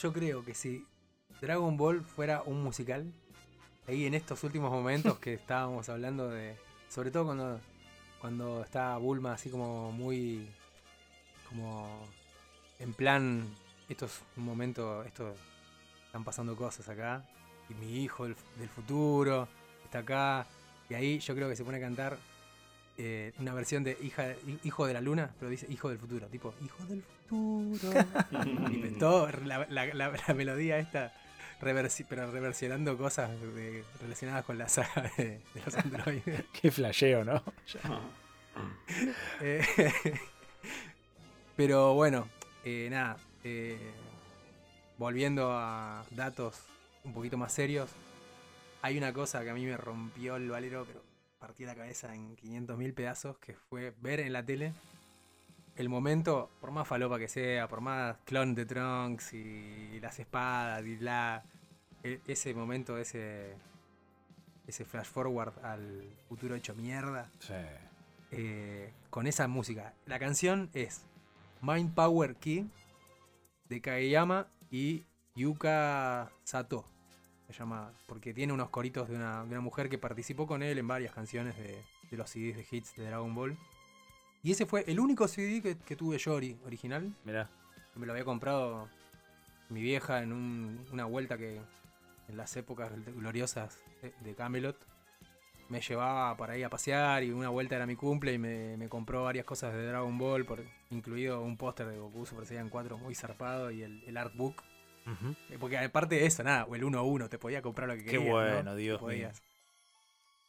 [0.00, 0.84] Yo creo que si
[1.40, 3.12] Dragon Ball fuera un musical,
[3.86, 6.56] ahí en estos últimos momentos que estábamos hablando de.
[6.88, 7.60] Sobre todo cuando,
[8.20, 10.48] cuando está Bulma así como muy.
[11.48, 12.06] como.
[12.84, 13.44] En plan.
[13.88, 15.02] Esto es un momento.
[15.04, 15.34] Esto.
[16.06, 17.24] están pasando cosas acá.
[17.68, 19.48] Y mi hijo del, del futuro
[19.84, 20.46] está acá.
[20.88, 22.16] Y ahí yo creo que se pone a cantar
[22.98, 26.54] eh, una versión de hija, Hijo de la Luna, pero dice Hijo del Futuro, tipo
[26.62, 27.90] Hijo del Futuro.
[28.70, 31.12] Y todo, la, la- la- la melodía esta,
[31.60, 36.44] reversi- pero reversionando cosas de- relacionadas con la saga de, de los androides.
[36.60, 37.42] qué flasheo, ¿no?
[39.40, 39.64] Eh,
[41.56, 42.28] pero bueno,
[42.64, 43.16] eh, nada.
[43.44, 43.78] eh,
[44.98, 46.60] volviendo a datos
[47.04, 47.90] un poquito más serios,
[48.82, 51.02] hay una cosa que a mí me rompió el valero, pero
[51.38, 54.72] partí la cabeza en 500 mil pedazos, que fue ver en la tele
[55.76, 60.84] el momento, por más falopa que sea, por más clon de Trunks y las espadas
[60.84, 61.42] y la...
[62.04, 63.54] e- Ese momento, ese,
[64.68, 67.54] ese flash forward al futuro hecho mierda Sí.
[68.30, 69.92] eh, con esa música.
[70.06, 71.04] La canción es
[71.64, 72.66] Mind Power Key
[73.68, 75.04] de Kageyama y
[75.34, 76.84] Yuka Sato.
[77.46, 80.78] Se llama, porque tiene unos coritos de una, de una mujer que participó con él
[80.78, 83.56] en varias canciones de, de los CDs de hits de Dragon Ball.
[84.42, 87.14] Y ese fue el único CD que, que tuve yo ori- original.
[87.24, 87.48] Mirá.
[87.94, 88.88] Me lo había comprado
[89.70, 91.60] mi vieja en un- una vuelta que
[92.28, 93.78] en las épocas gloriosas
[94.20, 94.76] de Camelot
[95.68, 98.88] me llevaba por ahí a pasear y una vuelta era mi cumple y me, me
[98.88, 102.98] compró varias cosas de Dragon Ball, por, incluido un póster de Goku Super Saiyan 4
[102.98, 104.62] muy zarpado y el, el artbook.
[105.06, 105.34] Ujú.
[105.50, 107.94] Eh, Porque aparte de eso, nada, o el 1 a 1, te podía comprar lo
[107.94, 108.26] que Qué querías.
[108.26, 108.32] ¿no?
[108.32, 109.30] bueno, Dios mío.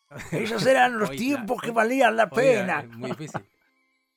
[0.31, 2.83] Esos eran los tiempos que valían la pena.
[2.83, 3.41] muy difícil.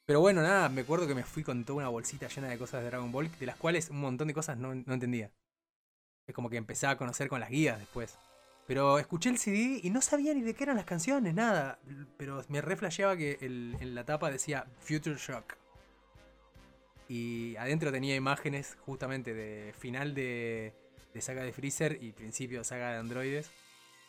[0.04, 2.82] Pero bueno, nada, me acuerdo que me fui con toda una bolsita llena de cosas
[2.82, 5.30] de Dragon Ball, de las cuales un montón de cosas no, no entendía.
[6.26, 8.18] Es como que empezaba a conocer con las guías después.
[8.68, 11.80] Pero escuché el CD y no sabía ni de qué eran las canciones, nada.
[12.18, 15.56] Pero me reflasheaba que en la tapa decía Future Shock.
[17.08, 20.74] Y adentro tenía imágenes justamente de final de,
[21.18, 23.50] saga de Freezer y principio de saga de androides.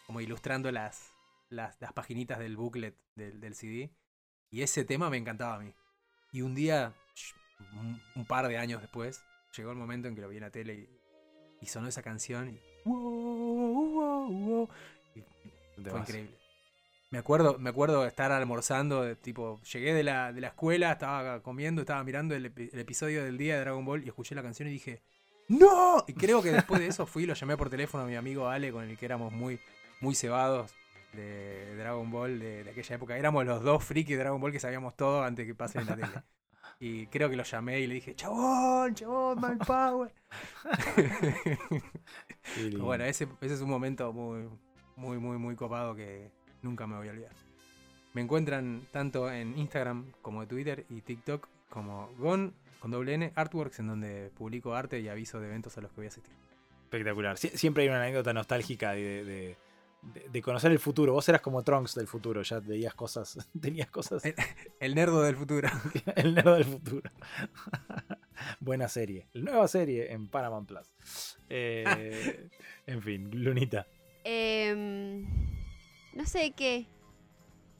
[0.05, 1.14] Como ilustrando las,
[1.49, 3.89] las, las paginitas del booklet del, del CD.
[4.51, 5.74] Y ese tema me encantaba a mí.
[6.34, 6.93] Y un día,
[8.16, 9.24] un, par de años después,
[9.55, 10.89] llegó el momento en que lo vi en la tele
[11.62, 14.70] y, sonó esa canción wow, wow, wow,
[15.16, 16.10] y Te fue vas.
[16.10, 16.38] increíble.
[17.12, 21.82] Me acuerdo, me acuerdo estar almorzando, tipo, llegué de la, de la escuela, estaba comiendo,
[21.82, 24.68] estaba mirando el, epi- el episodio del día de Dragon Ball y escuché la canción
[24.68, 25.02] y dije,
[25.48, 26.04] ¡No!
[26.08, 28.48] Y creo que después de eso fui y lo llamé por teléfono a mi amigo
[28.48, 29.60] Ale, con el que éramos muy,
[30.02, 30.72] muy cebados
[31.14, 33.18] de Dragon Ball de, de aquella época.
[33.18, 35.96] Éramos los dos frikis de Dragon Ball que sabíamos todo antes que pase en la
[35.96, 36.22] tele.
[36.80, 40.12] Y creo que lo llamé y le dije, chabón, chabón, mal power.
[42.80, 44.48] Bueno, ese, ese es un momento muy,
[44.96, 47.32] muy, muy, muy copado que nunca me voy a olvidar.
[48.14, 53.32] Me encuentran tanto en Instagram como en Twitter y TikTok como Gon con doble N
[53.36, 56.34] Artworks, en donde publico arte y aviso de eventos a los que voy a asistir.
[56.86, 57.36] Espectacular.
[57.38, 59.58] Sie- siempre hay una anécdota nostálgica de, de-
[60.02, 61.14] de- de conocer el futuro.
[61.14, 64.24] Vos eras como Trunks del futuro, ya veías cosas, tenías cosas.
[64.26, 64.36] Eh.
[64.80, 65.70] El nerdo del futuro.
[66.16, 67.10] el nerd del futuro.
[68.60, 69.28] Buena serie.
[69.34, 71.38] Nueva serie en Paramount Plus.
[71.50, 72.50] Eh,
[72.88, 73.86] en fin, Lunita.
[74.24, 75.26] Em,
[76.14, 76.86] no sé qué.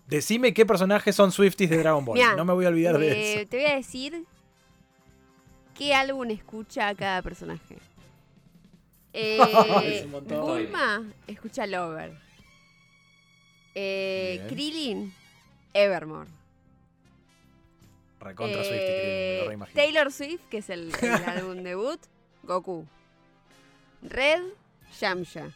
[0.08, 2.18] Decime qué personajes son Swifties de Dragon Ball.
[2.18, 3.50] Mirá, no me voy a olvidar de Eh, eso.
[3.50, 4.26] Te voy a decir
[5.78, 7.78] qué álbum escucha cada personaje.
[9.14, 10.08] Eh.
[10.30, 12.14] Bulma escucha Lover.
[13.76, 14.46] Eh.
[14.50, 15.14] Krillin,
[15.74, 16.30] Evermore.
[18.20, 19.76] Recontra Eh, me lo reimagino.
[19.82, 22.00] Taylor Swift, que es el, el álbum debut,
[22.44, 22.86] Goku.
[24.02, 24.44] Red,
[25.00, 25.52] Yamcha.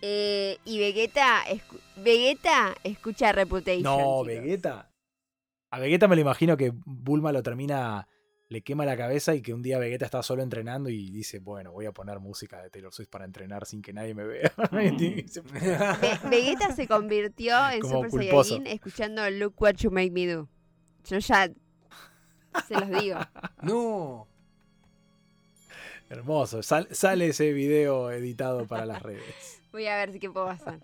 [0.00, 3.82] Eh, y Vegeta, escu- Vegeta escucha Reputation.
[3.82, 4.26] No, chicos.
[4.26, 4.90] Vegeta.
[5.70, 8.06] A Vegeta me lo imagino que Bulma lo termina,
[8.50, 11.70] le quema la cabeza y que un día Vegeta está solo entrenando y dice, bueno,
[11.72, 14.52] voy a poner música de Taylor Swift para entrenar sin que nadie me vea.
[14.72, 15.24] Ve-
[16.30, 18.50] Vegeta se convirtió en Como Super culposo.
[18.54, 20.48] Saiyajin escuchando Look What You Make Me Do.
[21.04, 21.50] Yo ya
[22.66, 23.18] se los digo.
[23.62, 24.26] no.
[26.08, 26.62] Hermoso.
[26.62, 29.60] Sal- sale ese video editado para las redes.
[29.72, 30.78] Voy a ver si qué puedo hacer.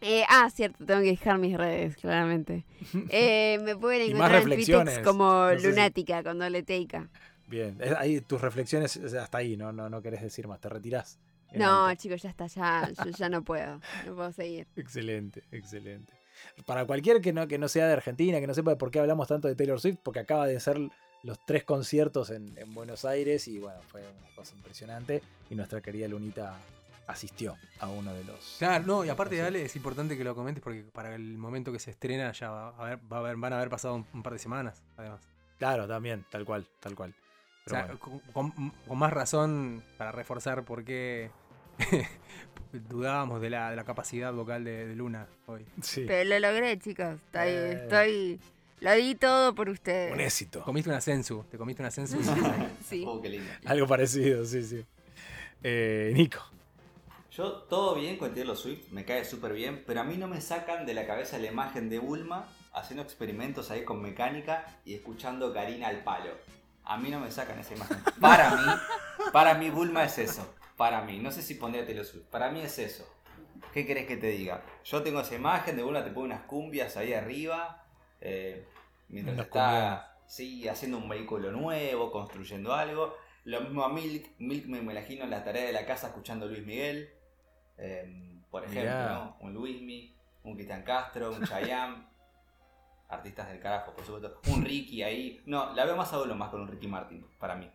[0.00, 2.64] Eh, ah, cierto, tengo que dejar mis redes, claramente.
[3.10, 7.08] Eh, me pueden encontrar en como No sé si- Lunática con doble teica.
[7.46, 7.78] Bien.
[7.98, 11.18] Ahí tus reflexiones es hasta ahí, no, no, no querés decir más, te retirás.
[11.54, 13.80] No, chicos, ya está, ya, yo ya no puedo.
[14.06, 14.66] No puedo seguir.
[14.76, 16.12] Excelente, excelente.
[16.66, 19.26] Para cualquier que no, que no sea de Argentina, que no sepa por qué hablamos
[19.26, 20.78] tanto de Taylor Swift, porque acaba de ser
[21.24, 25.22] los tres conciertos en, en Buenos Aires y bueno, fue una cosa impresionante.
[25.50, 26.56] Y nuestra querida Lunita
[27.08, 28.56] asistió a uno de los.
[28.58, 31.78] Claro, no, y aparte, Ale, es importante que lo comentes porque para el momento que
[31.80, 34.22] se estrena ya va a haber, va a haber- van a haber pasado un, un
[34.22, 35.20] par de semanas, además.
[35.58, 37.14] Claro, también, tal cual, tal cual.
[37.66, 37.98] O sea, bueno.
[37.98, 41.30] con, con- con más razón para reforzar por qué
[42.72, 45.64] dudábamos de la, de la capacidad vocal de, de Luna hoy.
[45.82, 47.14] Sí, Pero lo logré, chicos.
[47.26, 47.72] Estoy, Eh.
[47.82, 48.40] estoy,
[48.80, 50.12] lo di todo por ustedes.
[50.12, 50.62] un éxito.
[50.62, 52.18] Comiste una sensu, te comiste una sensu.
[52.86, 53.04] Sí.
[53.06, 53.50] Oh, qué lindo.
[53.66, 54.84] Algo parecido, sí, sí.
[55.62, 56.40] Eh, Nico.
[57.38, 60.40] Yo todo bien con Taylor Swift, me cae súper bien, pero a mí no me
[60.40, 65.54] sacan de la cabeza la imagen de Bulma haciendo experimentos ahí con mecánica y escuchando
[65.54, 66.32] Karina al palo.
[66.82, 67.98] A mí no me sacan esa imagen.
[68.20, 68.62] Para mí,
[69.32, 70.52] para mí Bulma es eso.
[70.76, 73.08] Para mí, no sé si pondría Taylor Swift, para mí es eso.
[73.72, 74.64] ¿Qué querés que te diga?
[74.82, 77.84] Yo tengo esa imagen de Bulma, te pone unas cumbias ahí arriba,
[78.20, 78.66] eh,
[79.10, 83.14] mientras está sí, haciendo un vehículo nuevo, construyendo algo.
[83.44, 86.66] Lo mismo a Milk, Milk me imagino en la tarea de la casa escuchando Luis
[86.66, 87.14] Miguel.
[87.78, 89.14] Eh, por ejemplo, Mirá.
[89.14, 89.36] ¿no?
[89.40, 90.14] un Luismi,
[90.44, 92.06] un Cristian Castro, un Chayanne.
[93.08, 94.40] artistas del carajo, por supuesto.
[94.48, 95.42] Un Ricky ahí.
[95.46, 97.70] No, la veo más a más con un Ricky Martin, para mí.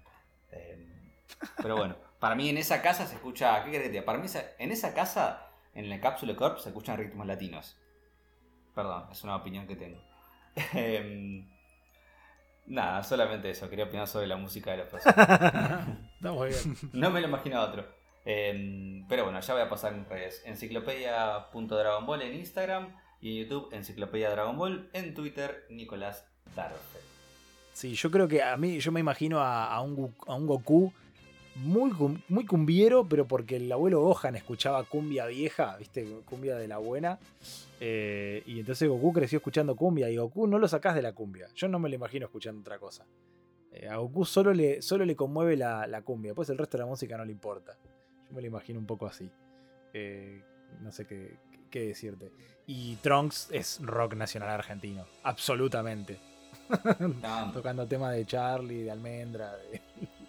[0.52, 1.24] Eh,
[1.58, 3.64] pero bueno, para mí en esa casa se escucha.
[3.64, 4.06] ¿Qué querés que te diga?
[4.06, 4.28] Para mí
[4.60, 7.78] en esa casa, en la Cápsula Corp, se escuchan ritmos latinos.
[8.76, 10.00] Perdón, es una opinión que tengo.
[10.74, 11.50] Em,
[12.68, 13.70] nada, solamente eso.
[13.70, 15.54] Quería opinar sobre la música de los personajes.
[16.16, 16.78] Está muy bien.
[16.94, 17.86] No me lo imagino otro.
[18.26, 20.42] Em, pero bueno, ya voy a pasar en redes.
[20.46, 24.90] Enciclopedia.dragonball en Instagram y en YouTube Enciclopedia Dragon Ball.
[24.94, 27.00] En Twitter, Nicolás Darfe.
[27.74, 30.94] Sí, yo creo que a mí, yo me imagino a, un, a un Goku
[31.56, 31.92] muy,
[32.30, 36.06] muy cumbiero, pero porque el abuelo Gohan escuchaba cumbia vieja, ¿viste?
[36.26, 37.20] Cumbia de la buena.
[37.80, 40.10] Eh, y entonces Goku creció escuchando cumbia.
[40.10, 41.48] Y Goku no lo sacás de la cumbia.
[41.56, 43.06] Yo no me lo imagino escuchando otra cosa.
[43.72, 46.32] Eh, a Goku solo le, solo le conmueve la, la cumbia.
[46.32, 47.78] Después el resto de la música no le importa.
[48.34, 49.30] Me lo imagino un poco así.
[49.94, 50.42] Eh,
[50.82, 51.38] no sé qué,
[51.70, 52.32] qué decirte.
[52.66, 55.06] Y Trunks es rock nacional argentino.
[55.24, 56.20] Absolutamente.
[57.22, 59.56] No, Tocando temas de Charlie, de Almendra.
[59.58, 59.82] de-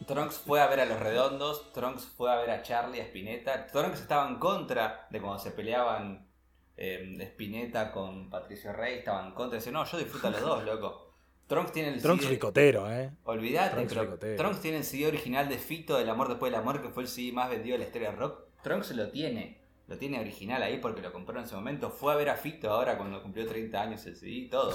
[0.07, 3.67] Trunks fue a ver a los redondos, Trunks fue a ver a Charlie, a Spinetta.
[3.69, 6.29] Trunks estaba en contra de cuando se peleaban
[6.77, 9.59] eh, Spinetta con Patricio Rey, estaba en contra.
[9.59, 11.04] Dice, no, yo disfruto a los dos, loco.
[11.47, 13.13] Trunks tiene el Trunks CD ricotero, ¿eh?
[13.25, 14.37] Olvídate, Trunks pero ricotero.
[14.37, 17.09] Trunks tiene el CD original de Fito del amor después del amor, que fue el
[17.09, 18.41] CD más vendido de la historia del rock.
[18.63, 21.91] Trunks lo tiene, lo tiene original ahí porque lo compró en ese momento.
[21.91, 24.75] Fue a ver a Fito ahora cuando cumplió 30 años el CD y todo.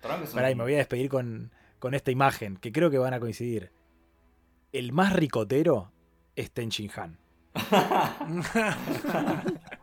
[0.00, 2.90] Trunks es un- Pará, y me voy a despedir con, con esta imagen, que creo
[2.90, 3.70] que van a coincidir.
[4.72, 5.92] el más ricotero
[6.34, 7.18] es Ten Han.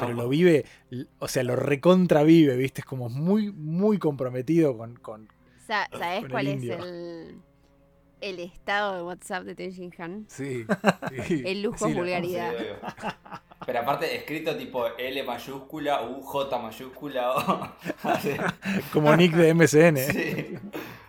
[0.00, 0.64] Pero lo vive,
[1.18, 2.82] o sea, lo recontra vive, ¿viste?
[2.82, 4.96] Es como muy, muy comprometido con.
[4.96, 5.28] con-
[5.66, 7.40] Sa- Con ¿Sabés el cuál es el,
[8.20, 10.24] el estado de WhatsApp de Tenshin Han?
[10.28, 10.64] Sí.
[11.26, 11.42] sí.
[11.44, 12.52] El lujo Sí, lo- vulgaridad.
[13.66, 17.68] Pero aparte, escrito tipo L mayúscula, U, J mayúscula, O.
[18.92, 19.96] Como Nick de MSN.
[19.98, 20.54] sí.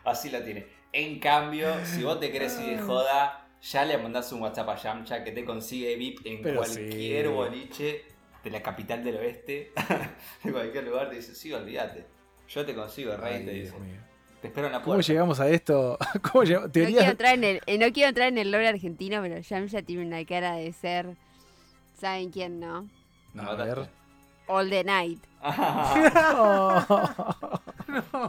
[0.04, 0.66] Así lo tiene.
[0.92, 4.76] En cambio, si vos te querés ir de joda, ya le mandás un WhatsApp a
[4.76, 7.32] Yamcha que te consigue VIP en Pero cualquier sí.
[7.32, 8.02] boliche
[8.44, 9.72] de la capital del oeste.
[10.44, 12.06] de cualquier lugar, te dice, sí, olvídate.
[12.48, 13.80] Yo te consigo, rey, Ay, te Dios dice.
[13.80, 14.00] mío.
[14.42, 15.08] Te espero en la ¿Cómo puerta.
[15.12, 15.98] llegamos a esto?
[16.32, 16.68] ¿Cómo llegamos?
[16.68, 17.10] No quiero, Teoría.
[17.10, 20.24] entrar en el, eh, no quiero entrar en el lore argentino, pero Yamcha tiene una
[20.26, 21.08] cara de ser.
[22.00, 22.88] ¿Saben quién no?
[23.34, 23.90] Me A ver.
[24.48, 25.20] All the Night.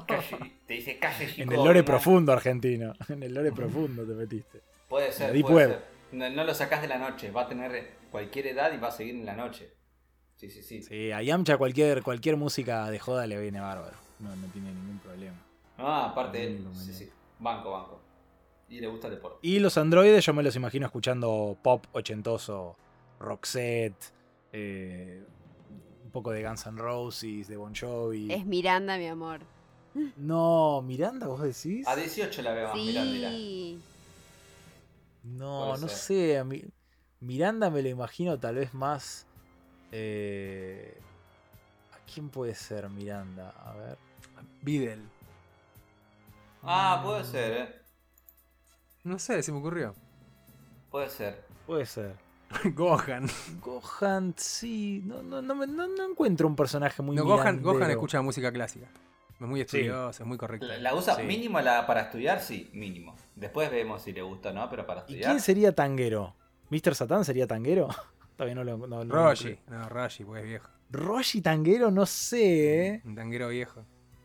[0.07, 1.85] Calle- te dice calle En chico, el lore ¿no?
[1.85, 2.93] profundo argentino.
[3.09, 4.61] En el lore profundo te metiste.
[4.89, 5.69] Puede ser, La Deep puede Web.
[5.71, 5.85] ser.
[6.13, 8.93] No, no lo sacás de la noche, va a tener cualquier edad y va a
[8.93, 9.71] seguir en la noche.
[10.41, 10.83] Sí, sí, sí.
[10.83, 13.95] Sí, a Yamcha cualquier, cualquier música de joda le viene bárbaro.
[14.21, 15.37] No, no tiene ningún problema.
[15.77, 17.11] Ah, aparte, él, sí, sí.
[17.39, 18.01] Banco, banco.
[18.71, 19.39] Y le gusta el deporte.
[19.43, 22.75] Y los androides yo me los imagino escuchando pop ochentoso,
[23.19, 24.13] Roxette,
[24.55, 25.23] eh,
[26.05, 28.33] un poco de Guns N' Roses, de Bon Jovi.
[28.33, 29.41] Es Miranda, mi amor.
[30.17, 31.87] No, Miranda, vos decís.
[31.87, 33.29] A 18 la veo más Miranda.
[33.31, 33.79] Sí.
[35.25, 35.99] No, Puede no ser.
[35.99, 36.39] sé.
[36.39, 36.65] a mí-
[37.21, 39.27] Miranda me lo imagino tal vez más.
[39.93, 40.99] Eh,
[41.93, 43.55] ¿A quién puede ser Miranda?
[43.65, 43.99] A ver.
[44.63, 45.03] Videl.
[46.63, 47.75] Ah, puede ser, eh.
[49.05, 49.95] No sé, se me ocurrió.
[50.91, 51.45] Puede ser.
[51.67, 52.15] Puede ser.
[52.75, 53.29] Gohan.
[53.63, 55.03] Gohan, sí.
[55.05, 58.53] No, no, no, me- no- no encuentro un personaje muy No, Gohan, Gohan escucha música
[58.53, 58.87] clásica.
[59.41, 60.67] Es muy estudioso, es muy correcto.
[60.67, 61.23] La, la usa Sí.
[61.23, 63.17] mínimo la, para estudiar, sí, mínimo.
[63.37, 65.31] Después vemos si le gusta o no, pero para ¿Y estudiar.
[65.31, 66.35] quién sería tanguero?
[66.69, 66.95] ¿Mr.
[66.95, 67.89] Satan sería tanguero?
[68.41, 68.87] Todavía no lo.
[68.87, 69.59] No, no- Roshi.
[69.69, 70.69] No, Roshi, porque es viejo.
[70.91, 73.03] Roshi tanguero, no sé, ¿eh?
[73.05, 73.85] Un tanguero viejo.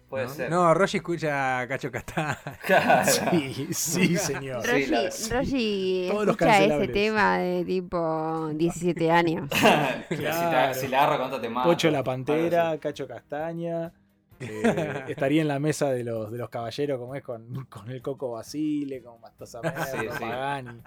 [0.10, 0.30] Puede ¿no?
[0.34, 0.50] ser.
[0.50, 2.38] No, Roshi escucha a Cacho Castaña.
[2.66, 3.12] Claro.
[3.12, 4.66] Sí, sí, señor.
[4.66, 9.50] Roshi, escucha ese tema de tipo 17 años.
[10.10, 10.74] Te- Claro.
[10.76, 11.68] Si la agarro, ¿cuánto te mato?
[11.68, 12.78] Pocho la Pantera.
[12.78, 13.92] Cacho Castaña.
[14.40, 18.02] eh, estaría en la mesa de los, de los caballeros, como es con, con el
[18.02, 20.20] Coco Basile, con Mastosa Merlo, Sí, sí.
[20.22, 20.82] Pagani.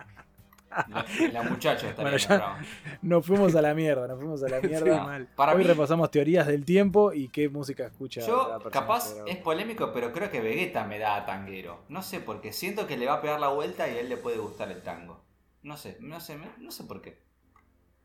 [0.71, 2.59] La, la muchacha estaría Bueno, ya-.
[3.03, 5.03] Nos fuimos a la mierda, nos fuimos a la Sí, mierda.
[5.05, 5.27] mal.
[5.35, 8.21] Para Hoy mí, repasamos teorías del tiempo y qué música escucha.
[8.27, 11.85] yo capaz es polémico, pero creo que Vegeta me da a tanguero.
[11.89, 14.17] No sé, porque siento que le va a pegar la vuelta y a él le
[14.17, 15.23] puede gustar el tango.
[15.63, 17.21] No sé, no sé, no sé por qué.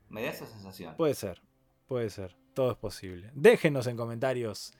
[0.08, 0.94] Me da esa sensación.
[0.96, 1.42] Puede ser,
[1.86, 2.36] puede ser.
[2.54, 3.30] Todo es posible.
[3.34, 4.72] Déjenos en comentarios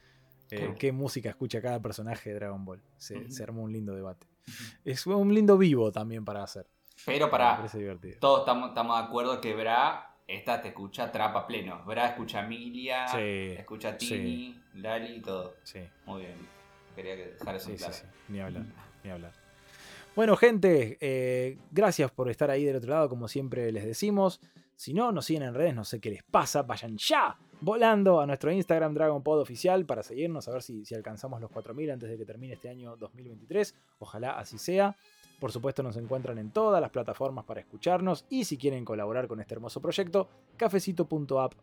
[0.51, 2.81] eh, qué música escucha cada personaje de Dragon Ball.
[2.97, 4.27] Se armó un lindo debate.
[4.83, 6.67] Es un lindo vivo también para hacer.
[7.05, 7.65] Pero Me para
[8.19, 11.83] todos estamos, de acuerdo que Bra, esta te escucha trapa pleno.
[11.85, 15.55] Bra escucha a Emilia, Sí, escucha a Tini, Lali y todo.
[15.63, 16.55] Sí, Muy bien.
[16.95, 17.95] Quería que dejar eso sí, claro.
[18.29, 18.63] Ni hablar,
[19.03, 19.33] ni hablar.
[20.15, 24.39] Bueno, gente, eh, gracias por estar ahí del otro lado, como siempre les decimos.
[24.75, 28.25] Si no, nos siguen en redes, no sé qué les pasa, vayan ya volando a
[28.25, 32.17] nuestro Instagram DragonPod oficial para seguirnos, a ver si, si alcanzamos los 4.000 antes de
[32.17, 33.75] que termine este año 2023.
[33.99, 34.95] Ojalá así sea.
[35.39, 39.39] Por supuesto nos encuentran en todas las plataformas para escucharnos y si quieren colaborar con
[39.39, 41.53] este hermoso proyecto, cafecito.app.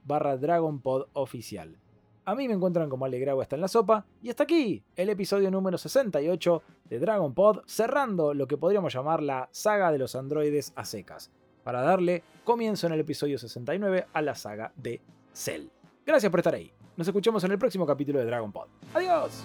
[2.24, 5.50] A mí me encuentran como Alegragua está en la sopa y hasta aquí el episodio
[5.50, 10.72] número 68 de Dragon Pod, cerrando lo que podríamos llamar la saga de los androides
[10.76, 11.32] a secas,
[11.64, 15.00] para darle comienzo en el episodio 69 a la saga de
[15.32, 15.66] Cell.
[16.06, 16.72] Gracias por estar ahí.
[16.96, 18.68] Nos escuchamos en el próximo capítulo de Dragon Pod.
[18.94, 19.42] ¡Adiós!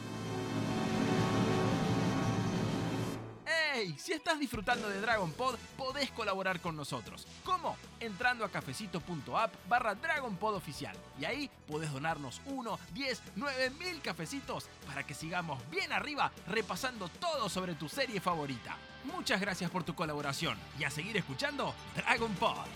[3.98, 7.28] Si estás disfrutando de Dragon Pod, podés colaborar con nosotros.
[7.44, 7.76] ¿Cómo?
[7.99, 10.95] Entrando a cafecito.app barra Dragon Pod oficial.
[11.19, 17.10] Y ahí podés donarnos 1, 10, 9 mil cafecitos para que sigamos bien arriba repasando
[17.10, 18.78] todo sobre tu serie favorita.
[19.06, 22.68] Muchas gracias por tu colaboración y a seguir escuchando Dragon Pod.